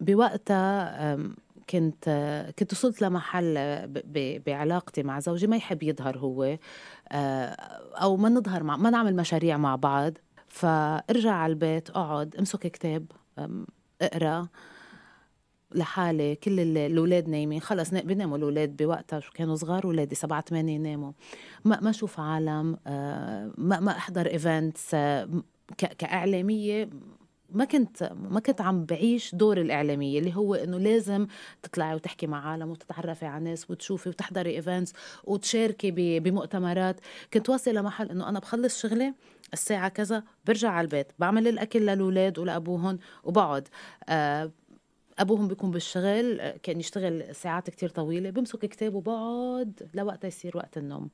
بوقتها 0.01 1.15
كنت 1.69 2.09
كنت 2.59 2.73
وصلت 2.73 3.01
لمحل 3.01 3.55
بعلاقتي 4.45 5.03
مع 5.03 5.19
زوجي 5.19 5.47
ما 5.47 5.57
يحب 5.57 5.83
يظهر 5.83 6.17
هو 6.17 6.57
آه، 7.11 7.45
أو 8.01 8.17
ما 8.17 8.29
نظهر 8.29 8.63
مع 8.63 8.77
ما 8.77 8.89
نعمل 8.89 9.15
مشاريع 9.15 9.57
مع 9.57 9.75
بعض. 9.75 10.13
فارجع 10.47 11.31
على 11.31 11.51
البيت 11.53 11.89
أقعد 11.89 12.35
أمسك 12.35 12.59
كتاب 12.59 13.11
أقرأ. 14.01 14.47
لحالي 15.75 16.35
كل 16.35 16.59
الأولاد 16.77 17.29
نايمين. 17.29 17.61
خلص 17.61 17.89
بيناموا 17.89 18.37
الأولاد 18.37 18.77
بوقتها 18.77 19.19
شو 19.19 19.31
كانوا 19.31 19.55
صغار 19.55 19.85
اولادي 19.85 20.15
سبعة 20.15 20.43
ثمانية 20.49 20.75
يناموا 20.75 21.11
ما 21.65 21.79
ما 21.81 21.89
أشوف 21.89 22.19
عالم 22.19 22.77
آه، 22.87 23.51
ما 23.57 23.79
ما 23.79 23.91
أحضر 23.91 24.25
events 24.27 24.93
آه، 24.93 25.29
كإعلامية 25.77 26.89
ما 27.49 27.65
كنت 27.65 28.11
ما 28.13 28.39
كنت 28.39 28.61
عم 28.61 28.85
بعيش 28.85 29.35
دور 29.35 29.61
الإعلامية 29.61 30.19
اللي 30.19 30.35
هو 30.35 30.55
إنه 30.55 30.77
لازم 30.77 31.27
تطلعي 31.63 31.95
وتحكي 31.95 32.27
مع 32.27 32.49
عالم 32.51 32.69
وتتعرفي 32.69 33.25
على 33.25 33.43
ناس 33.43 33.71
وتشوفي 33.71 34.09
وتحضري 34.09 34.55
events 34.55 34.93
وتشاركي 35.23 36.19
بمؤتمرات. 36.19 36.99
كنت 37.33 37.49
واصلة 37.49 37.73
لمحل 37.73 38.09
إنه 38.09 38.29
أنا 38.29 38.39
بخلص 38.39 38.81
شغلي 38.81 39.13
الساعة 39.53 39.89
كذا 39.89 40.23
برجع 40.45 40.69
على 40.69 40.85
البيت 40.85 41.07
بعمل 41.19 41.47
الأكل 41.47 41.79
للاولاد 41.79 42.39
ولابوهم 42.39 42.99
وبقعد. 43.23 43.67
آه 44.09 44.51
أبوهم 45.19 45.47
بيكون 45.47 45.71
بالشغل 45.71 46.49
كان 46.63 46.79
يشتغل 46.79 47.35
ساعات 47.35 47.69
كتير 47.69 47.89
طويلة 47.89 48.29
بمسك 48.29 48.59
كتاب 48.59 48.95
وبقعد 48.95 49.89
لوقت 49.93 50.23
يصير 50.23 50.57
وقت 50.57 50.77
النوم. 50.77 51.09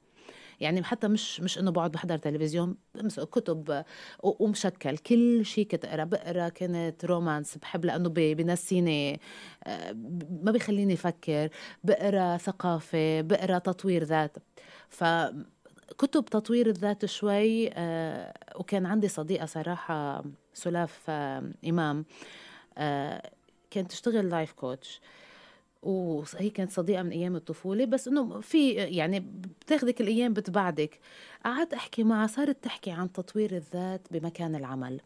يعني 0.59 0.83
حتى 0.83 1.07
مش 1.07 1.41
مش 1.41 1.59
إنه 1.59 1.71
بقعد 1.71 1.91
بحضر 1.91 2.17
تلفزيون 2.17 2.75
بمسك 2.95 3.29
كتب 3.29 3.83
ومشكل. 4.23 4.97
كل 4.97 5.45
شيء 5.45 5.67
كنت 5.67 5.85
أقرأ 5.85 6.03
بقرأ 6.03 6.49
كانت 6.49 7.05
رومانس 7.05 7.57
بحب 7.57 7.85
لأنه 7.85 8.09
بنسيني 8.09 9.19
آه، 9.63 9.91
ما 10.43 10.51
بيخليني 10.51 10.93
أفكر. 10.93 11.49
بقرأ 11.83 12.37
ثقافة 12.37 13.21
بقرأ 13.21 13.57
تطوير 13.59 14.03
ذات. 14.03 14.37
ف 14.89 15.03
كتب 15.97 16.25
تطوير 16.25 16.67
الذات 16.67 17.05
شوي 17.05 17.69
آه، 17.73 18.33
وكان 18.55 18.85
عندي 18.85 19.07
صديقة 19.07 19.45
صراحة 19.45 20.23
سلاف 20.53 20.99
آه، 21.09 21.51
إمام 21.67 22.05
كانت 23.71 23.91
تشتغل 23.91 24.29
لايف 24.29 24.51
كوتش 24.51 25.01
وهي 25.83 26.49
كانت 26.49 26.71
صديقة 26.71 27.03
من 27.03 27.11
أيام 27.11 27.35
الطفولة 27.35 27.85
بس 27.85 28.07
إنه 28.07 28.39
في 28.39 28.71
يعني 28.71 29.19
بتاخذك 29.61 30.01
الأيام 30.01 30.33
بتبعدك. 30.33 30.99
قعدت 31.45 31.73
أحكي 31.73 32.03
معها 32.03 32.27
صارت 32.27 32.63
تحكي 32.63 32.91
عن 32.91 33.11
تطوير 33.11 33.55
الذات 33.55 34.07
بمكان 34.11 34.55
العمل. 34.55 35.01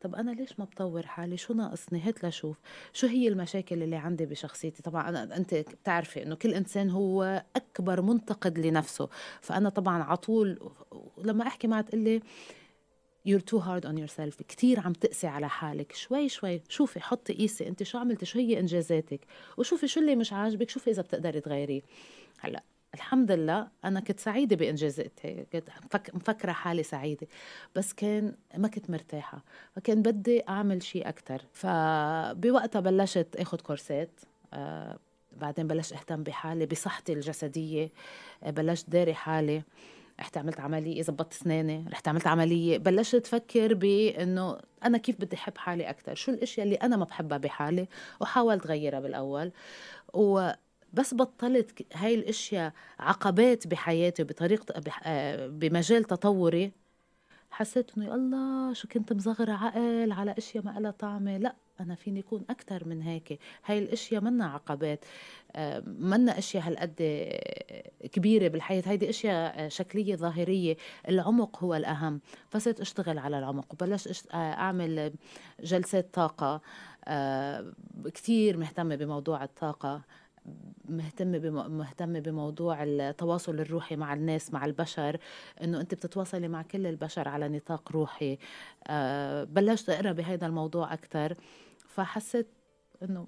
طب 0.00 0.14
أنا 0.14 0.30
ليش 0.30 0.58
ما 0.58 0.64
بطور 0.64 1.06
حالي؟ 1.06 1.36
شو 1.36 1.54
ناقصني؟ 1.54 2.00
هات 2.00 2.24
لشوف 2.24 2.56
شو 2.92 3.06
هي 3.06 3.28
المشاكل 3.28 3.82
اللي 3.82 3.96
عندي 3.96 4.26
بشخصيتي؟ 4.26 4.82
طبعا 4.82 5.08
أنا 5.08 5.36
أنت 5.36 5.54
بتعرفي 5.54 6.22
إنه 6.22 6.34
كل 6.34 6.54
إنسان 6.54 6.90
هو 6.90 7.44
أكبر 7.56 8.02
منتقد 8.02 8.58
لنفسه. 8.58 9.08
فأنا 9.40 9.68
طبعا 9.68 10.02
على 10.02 10.16
طول 10.16 10.70
لما 11.24 11.46
أحكي 11.46 11.68
معها 11.68 11.82
تقول 11.82 12.00
لي 12.00 12.22
you're 13.28 13.44
too 13.52 13.58
hard 13.58 13.84
on 13.84 13.96
yourself. 13.96 14.42
كتير 14.48 14.80
عم 14.80 14.92
تقسي 14.92 15.26
على 15.26 15.48
حالك. 15.48 15.92
شوي 15.92 16.28
شوي 16.28 16.62
شوفي 16.68 17.00
حطي 17.00 17.32
قيسي 17.32 17.68
انت 17.68 17.82
شو 17.82 17.98
عملتي؟ 17.98 18.26
شو 18.26 18.38
هي 18.38 18.60
إنجازاتك؟ 18.60 19.20
وشوفي 19.56 19.88
شو 19.88 20.00
اللي 20.00 20.16
مش 20.16 20.32
عاجبك. 20.32 20.70
شوفي 20.70 20.90
إذا 20.90 21.02
بتقدري 21.02 21.40
تغيريه. 21.40 21.82
هلأ 22.40 22.62
الحمد 22.94 23.32
لله 23.32 23.68
أنا 23.84 24.00
كنت 24.00 24.20
سعيدة 24.20 24.56
بإنجازاتي. 24.56 25.46
كنت 25.52 25.70
مفكرة 26.14 26.52
حالي 26.52 26.82
سعيدة. 26.82 27.26
بس 27.76 27.92
كان 27.92 28.34
ما 28.56 28.68
كنت 28.68 28.90
مرتاحة. 28.90 29.44
فكان 29.76 30.02
بدي 30.02 30.48
أعمل 30.48 30.82
شيء 30.82 31.08
أكثر 31.08 31.42
فبوقتها 31.52 32.80
بلشت 32.80 33.36
آخذ 33.36 33.60
كورسات. 33.60 34.20
آه 34.52 34.98
بعدين 35.32 35.66
بلشت 35.66 35.92
أهتم 35.92 36.22
بحالي 36.22 36.66
بصحتي 36.66 37.12
الجسدية. 37.12 37.90
آه 38.42 38.50
بلشت 38.50 38.90
داري 38.90 39.14
حالي. 39.14 39.62
رحت 40.20 40.36
عملت 40.36 40.60
عملية 40.60 41.02
زبطت 41.02 41.32
أسناني 41.32 41.84
رحت 41.92 42.08
عملت 42.08 42.26
عملية 42.26 42.78
بلشت 42.78 43.26
أفكر 43.26 43.74
بإنه 43.74 44.58
أنا 44.84 44.98
كيف 44.98 45.20
بدي 45.20 45.36
أحب 45.36 45.58
حالي 45.58 45.90
أكثر 45.90 46.14
شو 46.14 46.32
الأشياء 46.32 46.66
اللي 46.66 46.76
أنا 46.76 46.96
ما 46.96 47.04
بحبها 47.04 47.38
بحالي؟ 47.38 47.88
وحاولت 48.20 48.66
غيرها 48.66 49.00
بالأول. 49.00 49.52
و 50.14 50.50
بس 50.92 51.14
بطلت 51.14 51.86
هاي 51.94 52.14
الأشياء 52.14 52.72
عقبات 53.00 53.66
بحياتي 53.66 54.24
بطريقة 54.24 54.74
بمجال 55.46 56.04
تطوري. 56.04 56.72
حسيت 57.50 57.90
إنه 57.98 58.14
الله 58.14 58.72
شو 58.72 58.88
كنت 58.88 59.12
مصغرة 59.12 59.52
عقل 59.52 60.12
على 60.12 60.34
أشياء 60.38 60.64
ما 60.64 60.80
لها 60.80 60.90
طعمة؟ 60.90 61.38
لأ 61.38 61.54
أنا 61.80 61.94
فيني 61.94 62.20
أكون 62.20 62.44
أكثر 62.50 62.88
من 62.88 63.02
هيك. 63.02 63.38
هاي 63.64 63.78
الأشياء 63.78 64.22
منا 64.22 64.46
عقبات. 64.46 65.04
آه، 65.56 65.82
منا 65.86 66.38
أشياء 66.38 66.68
هالقد 66.68 66.94
كبيرة 68.12 68.48
بالحياة. 68.48 68.82
هيدي 68.86 69.10
أشياء 69.10 69.68
شكلية 69.68 70.16
ظاهرية. 70.16 70.76
العمق 71.08 71.64
هو 71.64 71.74
الأهم. 71.74 72.20
فصرت 72.50 72.80
أشتغل 72.80 73.18
على 73.18 73.38
العمق. 73.38 73.66
وبلشت 73.72 74.26
آه، 74.32 74.36
أعمل 74.36 75.12
جلسات 75.60 76.14
طاقة. 76.14 76.60
آه، 77.04 77.72
كثير 78.14 78.56
مهتمة 78.56 78.96
بموضوع 78.96 79.44
الطاقة. 79.44 80.02
مهتمه 80.88 81.68
مهتمه 81.68 82.20
بموضوع 82.20 82.82
التواصل 82.82 83.60
الروحي 83.60 83.96
مع 83.96 84.14
الناس 84.14 84.52
مع 84.52 84.64
البشر 84.64 85.16
إنه 85.62 85.80
أنت 85.80 85.94
بتتواصلي 85.94 86.48
مع 86.48 86.62
كل 86.62 86.86
البشر 86.86 87.28
على 87.28 87.48
نطاق 87.48 87.92
روحي. 87.92 88.38
أه 88.86 89.44
بلشت 89.44 89.90
أقرأ 89.90 90.12
بهذا 90.12 90.46
الموضوع 90.46 90.92
أكثر 90.92 91.34
فحسيت 91.88 92.46
إنه 93.02 93.26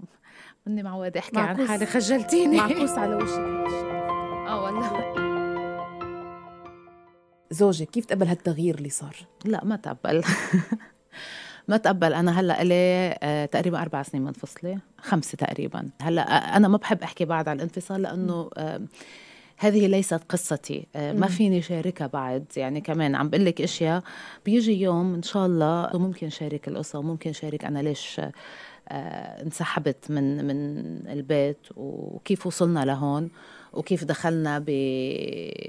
مني 0.67 0.83
معودة 0.83 1.21
أحكي 1.21 1.39
عن 1.41 1.69
حالي. 1.69 1.87
خجلتيني. 1.87 2.57
معكوس 2.57 2.91
على 2.91 3.15
وشك 3.15 3.39
آه 4.49 4.63
والله. 4.65 5.15
زوجك 7.51 7.91
كيف 7.91 8.05
تقبل 8.05 8.27
هالتغيير 8.27 8.75
اللي 8.75 8.91
صار؟ 8.91 9.17
لا 9.45 9.65
ما 9.65 9.77
تقبل. 9.77 10.23
ما 11.69 11.77
تقبل. 11.77 12.15
أنا 12.15 12.41
هلأ 12.41 12.65
لي 12.65 12.75
آه 13.23 13.47
تقريبا 13.47 13.83
أربع 13.83 14.03
سنين 14.03 14.25
منفصله 14.25 14.79
خمسة 14.99 15.37
تقريبا. 15.37 15.89
هلأ 16.03 16.23
آه، 16.23 16.57
أنا 16.57 16.69
ما 16.69 16.77
بحب 16.77 17.03
أحكي 17.03 17.25
بعد 17.25 17.49
على 17.49 17.57
الانفصال 17.57 18.03
لأنه 18.03 18.51
هذه 19.59 19.87
ليست 19.87 20.21
قصتي. 20.29 20.87
آه 20.97 21.13
ما 21.13 21.27
فيني 21.27 21.63
شاركها 21.63 22.07
بعد. 22.07 22.45
يعني 22.57 22.81
كمان 22.81 23.15
عم 23.15 23.29
بقول 23.29 23.45
لك 23.45 23.61
إشياء. 23.61 24.03
بيجي 24.45 24.81
يوم 24.83 25.15
إن 25.15 25.23
شاء 25.23 25.47
الله 25.47 25.91
ممكن 25.95 26.31
شارك 26.31 26.69
القصة 26.69 26.99
وممكن 26.99 27.33
شارك 27.33 27.65
أنا 27.65 27.79
ليش 27.79 28.21
انسحبت 28.91 30.11
من 30.11 30.45
من 30.45 30.77
البيت 31.09 31.67
وكيف 31.77 32.47
وصلنا 32.47 32.85
لهون. 32.85 33.31
وكيف 33.77 34.05
دخلنا 34.05 34.65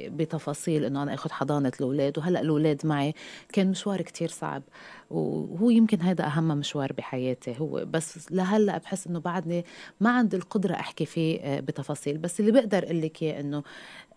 بتفاصيل 0.10 0.86
إنه 0.86 1.04
أنا 1.04 1.14
آخذ 1.14 1.32
حضانة 1.32 1.72
الأولاد 1.80 2.18
وهلأ 2.18 2.42
الأولاد 2.42 2.86
معي 2.86 3.14
كان 3.54 3.68
مشوار 3.72 4.02
كتير 4.02 4.30
صعب 4.30 4.64
وهو 5.10 5.70
يمكن 5.70 6.02
هذا 6.02 6.26
أهم 6.26 6.48
مشوار 6.48 6.94
بحياتي. 6.94 7.56
هو 7.60 7.86
بس 7.86 8.32
لهلأ 8.32 8.78
بحس 8.78 9.08
إنه 9.08 9.20
بعدني 9.20 9.66
ما 10.00 10.10
عندي 10.10 10.38
القدرة 10.38 10.74
أحكي 10.74 11.06
فيه 11.06 11.40
آه، 11.40 11.60
بتفاصيل. 11.60 12.18
بس 12.18 12.40
اللي 12.40 12.52
بقدر 12.52 12.84
أقول 12.84 13.02
لك 13.02 13.24
إياه 13.24 13.40
إنه 13.40 13.64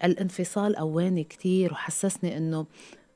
الانفصال 0.04 0.76
قواني 0.76 1.24
كتير 1.24 1.72
وحسسني 1.72 2.36
إنه 2.36 2.66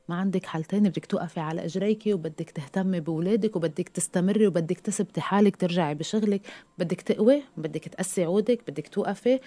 ما 0.09 0.15
عندك 0.17 0.47
حل 0.47 0.65
تاني 0.65 0.89
بدك 0.89 1.07
توقفي 1.07 1.41
على 1.41 1.65
إجريكي 1.65 2.15
وبدك 2.15 2.51
تهتمي 2.51 3.01
باولادك 3.01 3.57
وبدك 3.57 3.89
تستمري 3.89 4.47
وبدك 4.47 4.81
تثبتي 4.81 5.21
حالك 5.21 5.57
ترجعي 5.57 5.95
بشغلك. 5.95 6.43
بدك 6.79 7.01
تقوي 7.01 7.43
بدك 7.57 7.85
تقسي 7.89 8.25
عودك 8.25 8.61
بدك 8.69 8.89
توقفي 8.89 9.41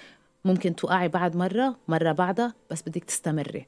ممكن 0.46 0.76
توقعي 0.76 1.08
بعد 1.08 1.36
مرة 1.36 1.76
مرة 1.88 2.12
بعدها 2.12 2.54
بس 2.72 2.82
بدك 2.82 3.04
تستمري. 3.04 3.66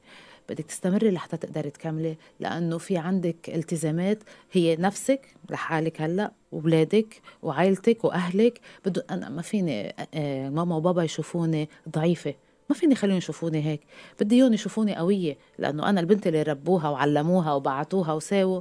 بدك 0.48 0.64
تستمري 0.64 1.10
لحتى 1.10 1.36
تقدري 1.36 1.70
تكملي 1.70 2.16
لأنه 2.40 2.78
في 2.78 2.96
عندك 2.96 3.36
التزامات. 3.48 4.18
هي 4.52 4.76
نفسك 4.76 5.34
لحالك 5.50 6.00
هلأ 6.00 6.32
وولادك 6.52 7.20
وعائلتك 7.42 8.04
وأهلك. 8.04 8.60
بدو 8.86 9.00
أنا 9.10 9.28
ما 9.28 9.42
فيني 9.42 9.94
آه، 10.14 10.48
ماما 10.48 10.76
وبابا 10.76 11.02
يشوفوني 11.02 11.68
ضعيفة. 11.88 12.34
ما 12.70 12.76
فيني 12.76 12.94
خليهم 12.94 13.16
يشوفوني 13.16 13.64
هيك. 13.66 13.80
بدي 14.20 14.36
إياهم 14.36 14.52
يشوفوني 14.52 14.96
قوية 14.96 15.38
لأنه 15.58 15.88
أنا 15.88 16.00
البنت 16.00 16.26
اللي 16.26 16.42
ربوها 16.42 16.88
وعلموها 16.88 17.52
وبعتوها 17.52 18.12
وساووا. 18.12 18.60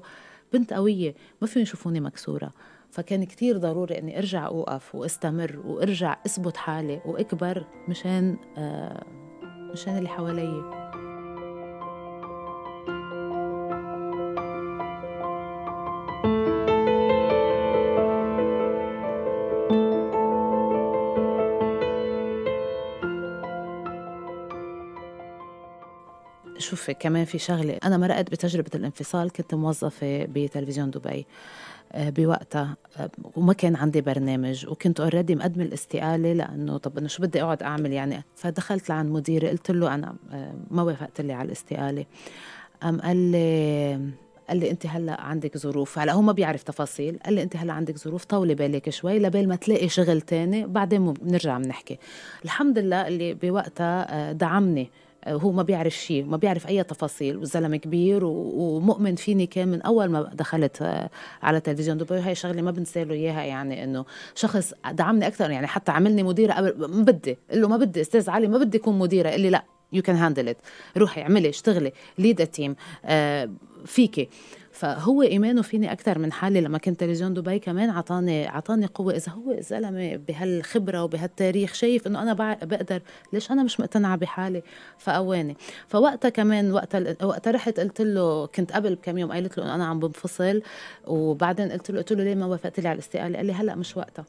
بنت 0.54 0.74
قوية 0.74 1.16
ما 1.42 1.48
فيهم 1.48 1.64
يشوفوني 1.64 2.00
مكسورة. 2.00 2.52
فكان 2.91 3.23
كتير 3.23 3.58
ضروري 3.58 4.00
إني 4.00 4.17
أرجع 4.17 4.47
أوقف 4.47 4.95
وأستمر 4.95 5.62
وأرجع 5.65 6.17
أثبت 6.26 6.58
حالي 6.58 7.02
وأكبر 7.06 7.65
مشان 7.88 8.38
آه 8.58 9.04
مشان 9.73 9.97
اللي 9.97 10.10
حوالي 10.10 10.63
شوفي 26.60 26.93
كمان 26.93 27.26
في 27.26 27.38
شغلة. 27.38 27.78
أنا 27.84 27.97
مرقت 27.97 28.32
بتجربة 28.32 28.71
الانفصال 28.76 29.32
كنت 29.32 29.56
موظفة 29.56 30.26
بتلفزيون 30.26 30.91
دبي. 30.91 31.26
بوقتها. 31.95 32.78
آه، 32.97 33.10
وما 33.36 33.54
كان 33.54 33.76
عندي 33.76 34.02
برنامج 34.02 34.67
وكنت 34.67 35.00
اوريدي 35.00 35.36
مقدمة 35.36 35.63
الاستقالة 35.63 36.34
لأنه 36.34 36.78
طب 36.78 36.97
انه 36.97 37.08
شو 37.08 37.23
بدي 37.23 37.43
أقعد 37.43 37.63
أعمل 37.63 37.93
يعني؟ 37.93 38.23
فدخلت 38.36 38.89
لعند 38.89 39.12
مديري 39.12 39.50
قلت 39.50 39.71
له 39.71 39.93
أنا 39.93 40.15
آه، 40.32 40.54
ما 40.71 40.84
وافقت 40.84 41.21
لي 41.21 41.34
على 41.34 41.45
الاستقالة. 41.45 42.06
قام 42.82 43.02
قال 43.02 43.32
لي 43.32 44.00
قال 44.50 44.58
لي 44.60 44.71
أنت 44.71 44.86
هلأ 44.86 45.21
عندك 45.21 45.58
ظروف. 45.58 46.00
هلأ 46.00 46.13
هو 46.13 46.21
ما 46.21 46.32
بيعرف 46.32 46.63
تفاصيل. 46.63 47.19
قال 47.26 47.34
لي 47.34 47.43
أنت 47.43 47.56
هلأ 47.56 47.73
عندك 47.73 47.97
ظروف 47.97 48.26
طولي 48.26 48.56
بالك 48.56 48.89
شوي 48.89 49.19
لبال 49.19 49.47
ما 49.47 49.56
تلاقي 49.56 49.89
شغل 49.89 50.21
تاني 50.21 50.65
بعدين 50.67 51.13
بنرجع 51.13 51.58
بنحكي. 51.58 52.00
الحمد 52.45 52.80
لله 52.80 53.08
اللي 53.08 53.34
بوقتها 53.34 54.32
دعمني. 54.32 54.89
هو 55.28 55.52
ما 55.52 55.63
بيعرف 55.63 55.94
شيء 55.94 56.26
ما 56.26 56.38
بيعرف 56.38 56.68
أي 56.68 56.84
تفاصيل 56.84 57.38
والزلمة 57.38 57.78
كبير 57.78 58.26
ومؤمن 58.26 59.16
فيني 59.16 59.46
كان 59.46 59.68
من 59.68 59.82
أول 59.82 60.10
ما 60.10 60.30
دخلت 60.34 60.82
آه، 60.82 61.10
على 61.44 61.60
تلفزيون 61.60 61.98
دبي. 61.98 62.20
هاي 62.20 62.36
شغلة 62.36 62.62
ما 62.62 62.72
بنسى 62.72 63.04
له 63.04 63.13
إياها 63.13 63.44
يعني 63.44 63.84
إنه 63.84 64.06
شخص 64.36 64.74
دعمني 64.92 65.28
أكثر 65.28 65.52
يعني 65.52 65.68
حتى 65.68 65.92
عملني 65.92 66.24
مديرة 66.24 66.54
قبل 66.54 66.74
ما 66.80 67.04
بدي 67.04 67.38
قل 67.52 67.62
له 67.62 67.68
ما 67.68 67.78
بدي 67.78 68.02
أستاذ 68.02 68.30
علي 68.30 68.48
ما 68.48 68.58
بدي 68.58 68.78
أكون 68.78 69.00
مديرة 69.00 69.30
قال 69.30 69.42
لي 69.42 69.50
لا 69.50 69.63
you 69.94 70.02
can 70.02 70.16
handle 70.16 70.50
it 70.50 70.58
روحي 70.98 71.22
اعملي 71.22 71.50
اشتغلي 71.50 71.92
lead 72.18 72.48
team 72.48 72.76
آه 73.06 73.50
فيكي. 73.86 74.30
فهو 74.78 75.22
إيمانه 75.22 75.62
فيني 75.62 75.92
أكثر 75.92 76.20
من 76.20 76.32
حالي 76.32 76.62
لما 76.62 76.78
كنت 76.78 77.00
تلفزيون 77.00 77.34
دبي 77.34 77.60
كمان 77.60 77.90
عطاني 77.90 78.48
عطاني 78.48 78.86
قوة. 78.86 79.13
إذا 79.13 79.32
هو 79.32 79.56
زلمة 79.60 80.16
بهالخبرة 80.16 81.04
وبهالتاريخ 81.04 81.74
شايف 81.74 82.08
إنه 82.08 82.22
أنا 82.22 82.34
بقدر 82.63 83.02
ليش 83.34 83.52
أنا 83.52 83.63
مش 83.63 83.80
مقتنعة 83.80 84.16
بحالي؟ 84.16 84.63
فقواني 84.98 85.58
فوقتها 85.88 86.30
كمان 86.30 86.72
وقتها 86.72 87.26
وقتها 87.26 87.52
رحت 87.52 87.80
قلت 87.80 88.02
له 88.02 88.46
كنت 88.46 88.72
قبل 88.72 88.96
بكم 88.96 89.18
يوم 89.18 89.32
قلت 89.32 89.58
له 89.58 89.76
أنا 89.76 89.86
عم 89.86 90.00
بنفصل. 90.00 90.62
وبعدين 91.08 91.72
قلت 91.72 91.92
له 91.92 91.98
قلت 91.98 92.13
له 92.13 92.24
ليه 92.24 92.36
ما 92.36 92.46
وافقت 92.46 92.80
لي 92.80 92.88
على 92.88 92.96
الاستقالة؟ 92.96 93.38
قال 93.38 93.46
لي 93.46 93.54
هلأ 93.54 93.76
مش 93.76 93.98
وقتها. 93.98 94.26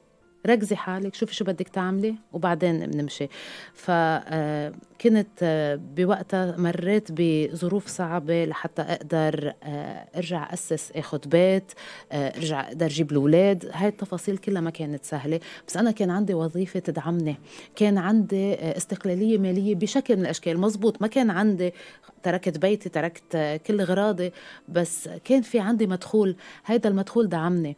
ركزي 0.48 0.76
حالك 0.76 1.14
شوفي 1.14 1.34
شو 1.34 1.44
بدك 1.44 1.68
تعملي 1.68 2.14
وبعدين 2.32 2.86
بنمشي 2.86 3.28
فكنت 3.74 5.42
آه، 5.42 5.74
آه، 5.74 5.80
بوقتها 5.96 6.56
مريت 6.56 7.08
بظروف 7.10 7.86
صعبة 7.86 8.44
لحتى 8.44 8.82
أقدر 8.82 9.52
آه، 9.62 10.08
أرجع 10.16 10.52
أسس 10.52 10.92
أخذ 10.92 11.28
بيت 11.28 11.72
أرجع 12.12 12.68
أقدر 12.68 12.86
أجيب 12.86 13.10
الأولاد. 13.12 13.70
هاي 13.72 13.88
التفاصيل 13.88 14.38
كلها 14.38 14.60
ما 14.60 14.70
كانت 14.70 15.04
سهلة. 15.04 15.40
بس 15.68 15.76
أنا 15.76 15.90
كان 15.90 16.10
عندي 16.10 16.34
وظيفة 16.34 16.80
تدعمني. 16.80 17.36
كان 17.76 17.98
عندي 17.98 18.54
استقلالية 18.54 19.38
مالية 19.38 19.74
بشكل 19.74 20.16
من 20.16 20.22
الأشكال. 20.22 20.60
مزبوط 20.60 21.02
ما 21.02 21.06
كان 21.06 21.30
عندي. 21.30 21.72
تركت 22.22 22.58
بيتي 22.58 22.88
تركت 22.88 23.60
كل 23.66 23.82
غراضي. 23.82 24.32
بس 24.68 25.08
كان 25.24 25.42
في 25.42 25.60
عندي 25.60 25.86
مدخول. 25.86 26.36
هذا 26.64 26.88
المدخول 26.88 27.28
دعمني. 27.28 27.76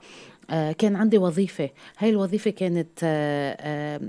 كان 0.51 0.97
عندي 0.97 1.19
وظيفة. 1.19 1.71
هاي 1.99 2.11
الوظيفة 2.11 2.51
كانت 2.51 3.01
آه، 3.03 4.01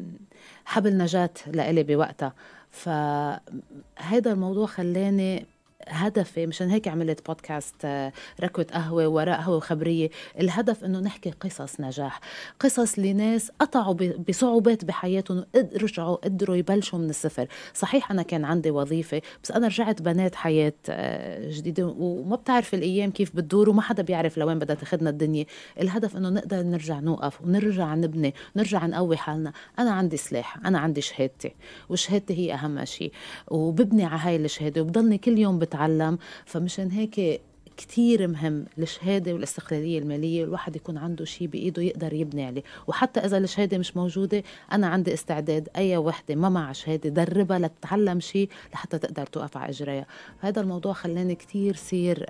حبل 0.65 0.97
نجاة 0.97 1.29
لإلي 1.47 1.83
بوقتها. 1.83 2.33
فهذا 2.71 4.31
الموضوع 4.31 4.65
خلاني 4.65 5.45
هدفي 5.87 6.47
مشان 6.47 6.69
هيك 6.69 6.87
عملت 6.87 7.27
بودكاست 7.27 7.75
آه، 7.85 8.13
ركوة 8.41 8.65
قهوة 8.73 9.07
وراء 9.07 9.37
قهوة 9.37 9.57
وخبرية. 9.57 10.09
الهدف 10.39 10.83
إنه 10.83 10.99
نحكي 10.99 11.31
قصص 11.31 11.79
نجاح 11.79 12.19
قصص 12.59 12.99
لناس 12.99 13.51
قطعوا 13.59 13.93
بصعوبات 14.29 14.85
بحياتهم 14.85 15.45
رجعوا 15.55 16.15
قدروا 16.15 16.55
يبلشوا 16.55 16.99
من 16.99 17.09
الصفر. 17.09 17.47
صحيح 17.73 18.11
أنا 18.11 18.21
كان 18.21 18.45
عندي 18.45 18.71
وظيفة 18.71 19.21
بس 19.43 19.51
أنا 19.51 19.67
رجعت 19.67 20.01
بنات 20.01 20.35
حياة 20.35 20.73
آه، 20.89 21.49
جديدة 21.49 21.95
وما 21.97 22.35
بتعرف 22.35 22.73
الأيام 22.73 23.11
كيف 23.11 23.35
بتدور 23.35 23.69
وما 23.69 23.81
حدا 23.81 24.03
بيعرف 24.03 24.37
لوين 24.37 24.59
بدها 24.59 24.75
تاخذنا 24.75 25.09
الدنيا. 25.09 25.45
الهدف 25.81 26.17
إنه 26.17 26.29
نقدر 26.29 26.61
نرجع 26.61 26.99
نوقف 26.99 27.41
ونرجع 27.41 27.95
نبني 27.95 28.33
نرجع 28.55 28.85
نقوي 28.85 29.17
حالنا. 29.17 29.53
أنا 29.79 29.91
عندي 29.91 30.17
سلاح 30.17 30.65
أنا 30.65 30.79
عندي 30.79 31.01
شهادتي 31.01 31.55
وشهادتي 31.89 32.33
هي 32.37 32.53
أهم 32.53 32.85
شيء. 32.85 33.11
وببني 33.47 34.05
على 34.05 34.19
هاي 34.21 34.35
الشهادة 34.35 34.81
وبضلني 34.81 35.17
كل 35.17 35.37
يوم 35.37 35.59
بت 35.59 35.70
بتعلم 35.71 36.17
فمشان 36.45 36.91
هيك 36.91 37.41
كتير 37.77 38.27
مهم 38.27 38.65
الشهادة 38.77 39.33
والاستقلالية 39.33 39.99
المالية 39.99 40.43
الواحد 40.43 40.75
يكون 40.75 40.97
عنده 40.97 41.25
شيء 41.25 41.47
بإيده 41.47 41.81
يقدر 41.81 42.13
يبني 42.13 42.45
عليه. 42.45 42.63
وحتى 42.87 43.19
إذا 43.19 43.37
الشهادة 43.37 43.77
مش 43.77 43.97
موجودة 43.97 44.43
أنا 44.71 44.87
عندي 44.87 45.13
استعداد 45.13 45.69
أي 45.75 45.97
وحدة 45.97 46.35
ما 46.35 46.49
مع 46.49 46.71
شهادة 46.71 47.09
دربها 47.09 47.59
لتتعلم 47.59 48.19
شيء 48.19 48.49
لحتى 48.73 48.97
تقدر 48.99 49.25
توقف 49.25 49.57
على 49.57 49.69
إجريها. 49.69 50.05
هذا 50.39 50.61
الموضوع 50.61 50.93
خلاني 50.93 51.35
كتير 51.35 51.75
صير 51.75 52.25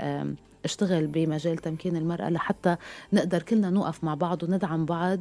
أشتغل 0.65 1.07
بمجال 1.07 1.57
تمكين 1.57 1.95
المرأة 1.95 2.29
لحتى 2.29 2.75
نقدر 3.13 3.41
كلنا 3.41 3.69
نوقف 3.69 4.03
مع 4.03 4.13
بعض 4.13 4.43
وندعم 4.43 4.85
بعض 4.85 5.19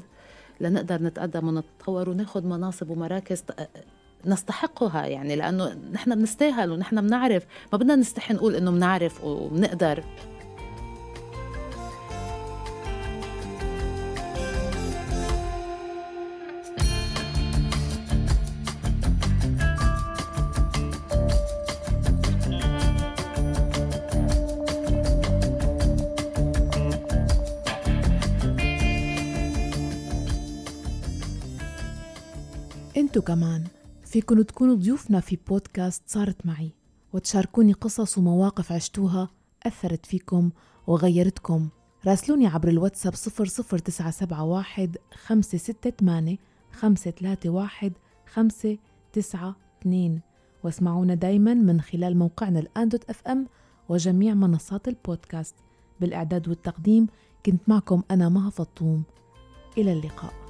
لنقدر 0.60 1.02
نتقدم 1.02 1.48
ونتطور 1.48 2.10
وناخذ 2.10 2.46
مناصب 2.46 2.90
ومراكز 2.90 3.44
نستحقها 4.26 5.06
يعني 5.06 5.36
لأنه 5.36 5.74
نحن 5.92 6.14
بنستاهل 6.14 6.72
ونحن 6.72 7.00
بنعرف. 7.00 7.46
ما 7.72 7.78
بدنا 7.78 7.96
نستحي 7.96 8.34
نقول 8.34 8.54
إنه 8.54 8.70
بنعرف 8.70 9.24
وبنقدر. 9.24 10.04
انتو 32.96 33.22
كمان 33.22 33.64
فيكن 34.10 34.46
تكونوا 34.46 34.74
ضيوفنا 34.74 35.20
في 35.20 35.38
بودكاست 35.48 36.02
صارت 36.06 36.46
معي 36.46 36.72
وتشاركوني 37.12 37.72
قصص 37.72 38.18
ومواقف 38.18 38.72
عشتوها 38.72 39.30
أثرت 39.66 40.06
فيكم 40.06 40.50
وغيرتكم. 40.86 41.68
راسلوني 42.06 42.46
عبر 42.46 42.68
الواتساب 42.68 43.14
00971 43.14 44.92
568 45.14 46.38
531 46.72 47.92
592 48.26 50.20
واسمعونا 50.64 51.14
دايما 51.14 51.54
من 51.54 51.80
خلال 51.80 52.18
موقعنا 52.18 52.60
الآن 52.60 52.88
dot 52.88 53.10
FM 53.10 53.46
وجميع 53.88 54.34
منصات 54.34 54.88
البودكاست. 54.88 55.54
بالإعداد 56.00 56.48
والتقديم 56.48 57.06
كنت 57.46 57.68
معكم 57.68 58.02
أنا 58.10 58.28
مها 58.28 58.50
فطوم. 58.50 59.02
إلى 59.78 59.92
اللقاء. 59.92 60.49